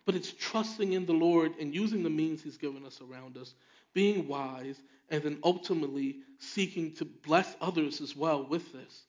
But 0.05 0.15
it's 0.15 0.33
trusting 0.33 0.91
in 0.91 1.05
the 1.05 1.13
Lord 1.13 1.53
and 1.59 1.73
using 1.73 2.03
the 2.03 2.09
means 2.09 2.43
He's 2.43 2.57
given 2.57 2.85
us 2.85 2.99
around 2.99 3.37
us, 3.37 3.55
being 3.93 4.27
wise, 4.27 4.81
and 5.09 5.23
then 5.23 5.39
ultimately 5.43 6.17
seeking 6.39 6.93
to 6.95 7.05
bless 7.05 7.55
others 7.61 8.01
as 8.01 8.13
well 8.13 8.45
with 8.45 8.73
this. 8.73 9.03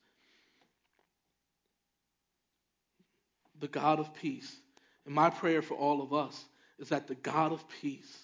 The 3.58 3.68
God 3.68 3.98
of 3.98 4.14
peace. 4.14 4.54
And 5.06 5.14
my 5.14 5.30
prayer 5.30 5.62
for 5.62 5.74
all 5.74 6.02
of 6.02 6.12
us 6.12 6.44
is 6.78 6.88
that 6.88 7.06
the 7.06 7.14
God 7.14 7.52
of 7.52 7.64
peace 7.68 8.18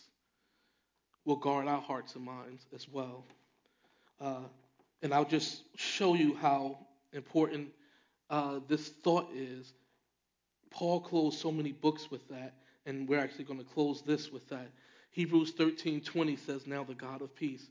will 1.25 1.37
guard 1.37 1.69
our 1.69 1.81
hearts 1.81 2.15
and 2.15 2.25
minds 2.25 2.67
as 2.75 2.89
well. 2.89 3.25
Uh, 4.21 4.45
and 5.03 5.15
I'll 5.15 5.25
just 5.25 5.63
show 5.77 6.15
you 6.15 6.35
how 6.35 6.79
important 7.13 7.69
uh, 8.29 8.61
this 8.69 8.89
thought 8.89 9.29
is. 9.35 9.73
Paul 10.71 11.01
closed 11.01 11.39
so 11.39 11.51
many 11.51 11.73
books 11.73 12.11
with 12.11 12.27
that, 12.29 12.55
and 12.87 13.09
we're 13.09 13.19
actually 13.19 13.45
going 13.45 13.59
to 13.59 13.65
close 13.65 14.03
this 14.03 14.31
with 14.31 14.49
that. 14.49 14.71
Hebrews 15.11 15.53
13:20 15.55 16.37
says, 16.39 16.67
"Now 16.67 16.85
the 16.85 16.95
God 16.95 17.23
of 17.23 17.35
peace, 17.35 17.69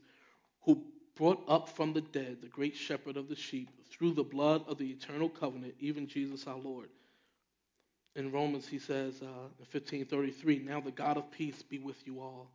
who 0.62 0.84
brought 1.14 1.42
up 1.48 1.68
from 1.68 1.92
the 1.92 2.02
dead 2.02 2.42
the 2.42 2.48
great 2.48 2.76
shepherd 2.76 3.16
of 3.16 3.28
the 3.28 3.36
sheep 3.36 3.70
through 3.88 4.12
the 4.12 4.24
blood 4.24 4.66
of 4.66 4.78
the 4.78 4.90
eternal 4.90 5.30
covenant, 5.30 5.74
even 5.80 6.06
Jesus 6.06 6.46
our 6.46 6.58
Lord." 6.58 6.90
In 8.16 8.32
Romans, 8.32 8.66
he 8.66 8.78
says 8.78 9.22
uh, 9.22 9.48
in 9.58 9.80
15:33, 9.80 10.64
"Now 10.64 10.80
the 10.80 10.90
God 10.90 11.16
of 11.16 11.30
peace 11.30 11.62
be 11.62 11.78
with 11.78 12.04
you 12.06 12.20
all." 12.20 12.50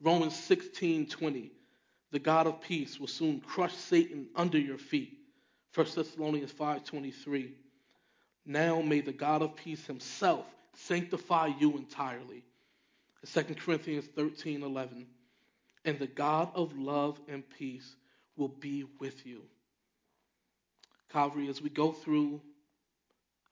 Romans 0.00 0.34
16:20, 0.34 1.50
"The 2.10 2.18
God 2.18 2.46
of 2.46 2.60
peace 2.60 3.00
will 3.00 3.06
soon 3.06 3.40
crush 3.40 3.74
Satan 3.74 4.28
under 4.36 4.58
your 4.58 4.78
feet." 4.78 5.18
1 5.74 5.86
Thessalonians 5.94 6.52
5:23, 6.52 7.54
"Now 8.44 8.82
may 8.82 9.00
the 9.00 9.12
God 9.12 9.40
of 9.40 9.56
peace 9.56 9.86
himself 9.86 10.46
sanctify 10.74 11.46
you 11.58 11.76
entirely." 11.78 12.44
2 13.24 13.56
Corinthians 13.58 14.06
13:11, 14.08 15.06
"And 15.86 15.98
the 15.98 16.06
God 16.06 16.50
of 16.54 16.76
love 16.76 17.18
and 17.28 17.48
peace 17.48 17.96
will 18.36 18.48
be 18.48 18.84
with 18.98 19.24
you." 19.24 19.48
Calvary, 21.08 21.48
as 21.48 21.62
we 21.62 21.70
go 21.70 21.92
through 21.92 22.42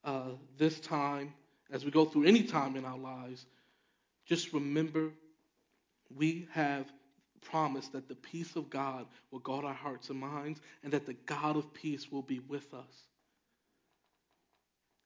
uh, 0.05 0.31
this 0.59 0.81
time, 0.81 1.35
as 1.71 1.85
we 1.85 1.91
go 1.91 2.05
through 2.05 2.25
any 2.25 2.43
time 2.43 2.77
in 2.77 2.85
our 2.85 2.99
lives, 2.99 3.47
just 4.27 4.53
remember 4.53 5.11
we 6.15 6.49
have 6.53 6.91
promised 7.41 7.93
that 7.93 8.09
the 8.09 8.15
peace 8.15 8.57
of 8.57 8.71
God 8.71 9.07
will 9.31 9.39
guard 9.39 9.65
our 9.65 9.75
hearts 9.75 10.11
and 10.11 10.19
minds, 10.19 10.61
and 10.83 10.93
that 10.93 11.07
the 11.07 11.15
God 11.27 11.57
of 11.57 11.73
peace 11.73 12.11
will 12.11 12.23
be 12.23 12.39
with 12.41 12.75
us. 12.75 13.07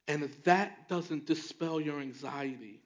And 0.08 0.22
if 0.22 0.44
that 0.44 0.88
doesn't 0.88 1.26
dispel 1.26 1.80
your 1.80 2.00
anxiety, 2.00 2.80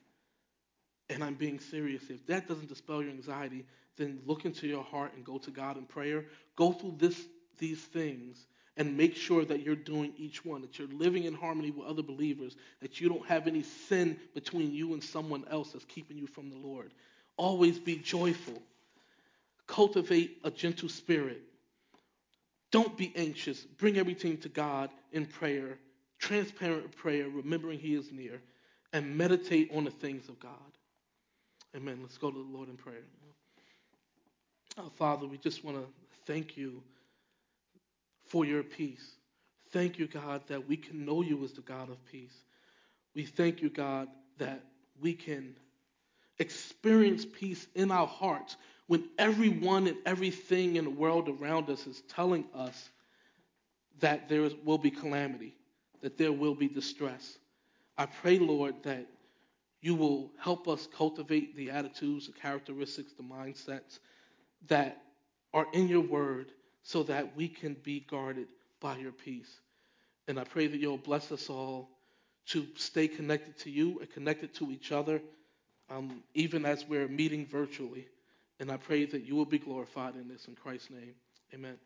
and 1.10 1.24
I'm 1.24 1.34
being 1.34 1.58
serious, 1.58 2.02
if 2.10 2.26
that 2.26 2.46
doesn't 2.46 2.68
dispel 2.68 3.02
your 3.02 3.10
anxiety, 3.10 3.64
then 3.96 4.20
look 4.26 4.44
into 4.44 4.66
your 4.68 4.84
heart 4.84 5.12
and 5.14 5.24
go 5.24 5.38
to 5.38 5.50
God 5.50 5.76
in 5.76 5.84
prayer. 5.84 6.26
Go 6.54 6.72
through 6.72 6.96
this, 6.98 7.20
these 7.58 7.80
things 7.80 8.46
and 8.78 8.96
make 8.96 9.16
sure 9.16 9.44
that 9.44 9.62
you're 9.62 9.74
doing 9.74 10.12
each 10.16 10.44
one, 10.44 10.62
that 10.62 10.78
you're 10.78 10.88
living 10.88 11.24
in 11.24 11.34
harmony 11.34 11.72
with 11.72 11.86
other 11.86 12.02
believers, 12.02 12.56
that 12.80 13.00
you 13.00 13.08
don't 13.08 13.26
have 13.26 13.48
any 13.48 13.62
sin 13.62 14.16
between 14.34 14.72
you 14.72 14.94
and 14.94 15.02
someone 15.02 15.44
else 15.50 15.72
that's 15.72 15.84
keeping 15.84 16.16
you 16.16 16.28
from 16.28 16.48
the 16.48 16.56
Lord. 16.56 16.94
Always 17.36 17.78
be 17.78 17.96
joyful. 17.96 18.62
Cultivate 19.66 20.38
a 20.44 20.50
gentle 20.50 20.88
spirit. 20.88 21.42
Don't 22.70 22.96
be 22.96 23.12
anxious. 23.16 23.62
Bring 23.62 23.98
everything 23.98 24.38
to 24.38 24.48
God 24.48 24.90
in 25.12 25.26
prayer, 25.26 25.78
transparent 26.20 26.94
prayer, 26.96 27.28
remembering 27.28 27.80
He 27.80 27.96
is 27.96 28.12
near, 28.12 28.40
and 28.92 29.16
meditate 29.18 29.70
on 29.74 29.84
the 29.84 29.90
things 29.90 30.28
of 30.28 30.38
God. 30.38 30.52
Amen. 31.76 31.98
Let's 32.00 32.16
go 32.16 32.30
to 32.30 32.38
the 32.38 32.56
Lord 32.56 32.68
in 32.68 32.76
prayer. 32.76 33.02
Father, 34.96 35.26
we 35.26 35.38
just 35.38 35.64
want 35.64 35.76
to 35.76 35.84
thank 36.32 36.56
you 36.56 36.80
for 38.28 38.44
your 38.44 38.62
peace. 38.62 39.16
Thank 39.70 39.98
you, 39.98 40.06
God, 40.06 40.42
that 40.48 40.68
we 40.68 40.76
can 40.76 41.04
know 41.04 41.22
you 41.22 41.42
as 41.44 41.52
the 41.52 41.60
God 41.60 41.90
of 41.90 42.04
peace. 42.06 42.34
We 43.14 43.24
thank 43.24 43.60
you, 43.60 43.68
God, 43.68 44.08
that 44.38 44.64
we 45.00 45.12
can 45.12 45.54
experience 46.38 47.26
peace 47.26 47.66
in 47.74 47.90
our 47.90 48.06
hearts 48.06 48.56
when 48.86 49.04
everyone 49.18 49.86
and 49.86 49.96
everything 50.06 50.76
in 50.76 50.84
the 50.84 50.90
world 50.90 51.28
around 51.28 51.68
us 51.68 51.86
is 51.86 52.02
telling 52.08 52.44
us 52.54 52.88
that 54.00 54.28
there 54.28 54.48
will 54.64 54.78
be 54.78 54.90
calamity, 54.90 55.54
that 56.00 56.16
there 56.16 56.32
will 56.32 56.54
be 56.54 56.68
distress. 56.68 57.38
I 57.98 58.06
pray, 58.06 58.38
Lord, 58.38 58.76
that 58.84 59.06
you 59.80 59.94
will 59.94 60.30
help 60.38 60.68
us 60.68 60.88
cultivate 60.96 61.56
the 61.56 61.70
attitudes, 61.70 62.26
the 62.26 62.32
characteristics, 62.32 63.12
the 63.12 63.22
mindsets 63.22 63.98
that 64.68 65.02
are 65.52 65.66
in 65.72 65.88
your 65.88 66.00
word 66.00 66.52
so 66.88 67.02
that 67.02 67.36
we 67.36 67.48
can 67.48 67.76
be 67.84 68.00
guarded 68.00 68.46
by 68.80 68.96
your 68.96 69.12
peace. 69.12 69.60
And 70.26 70.40
I 70.40 70.44
pray 70.44 70.68
that 70.68 70.80
you'll 70.80 70.96
bless 70.96 71.30
us 71.30 71.50
all 71.50 71.90
to 72.46 72.66
stay 72.76 73.06
connected 73.06 73.58
to 73.58 73.70
you 73.70 73.98
and 73.98 74.10
connected 74.10 74.54
to 74.54 74.70
each 74.70 74.90
other, 74.90 75.20
um, 75.90 76.22
even 76.32 76.64
as 76.64 76.86
we're 76.88 77.06
meeting 77.06 77.44
virtually. 77.44 78.08
And 78.58 78.72
I 78.72 78.78
pray 78.78 79.04
that 79.04 79.22
you 79.22 79.36
will 79.36 79.44
be 79.44 79.58
glorified 79.58 80.14
in 80.14 80.28
this 80.28 80.48
in 80.48 80.54
Christ's 80.54 80.88
name. 80.88 81.12
Amen. 81.52 81.76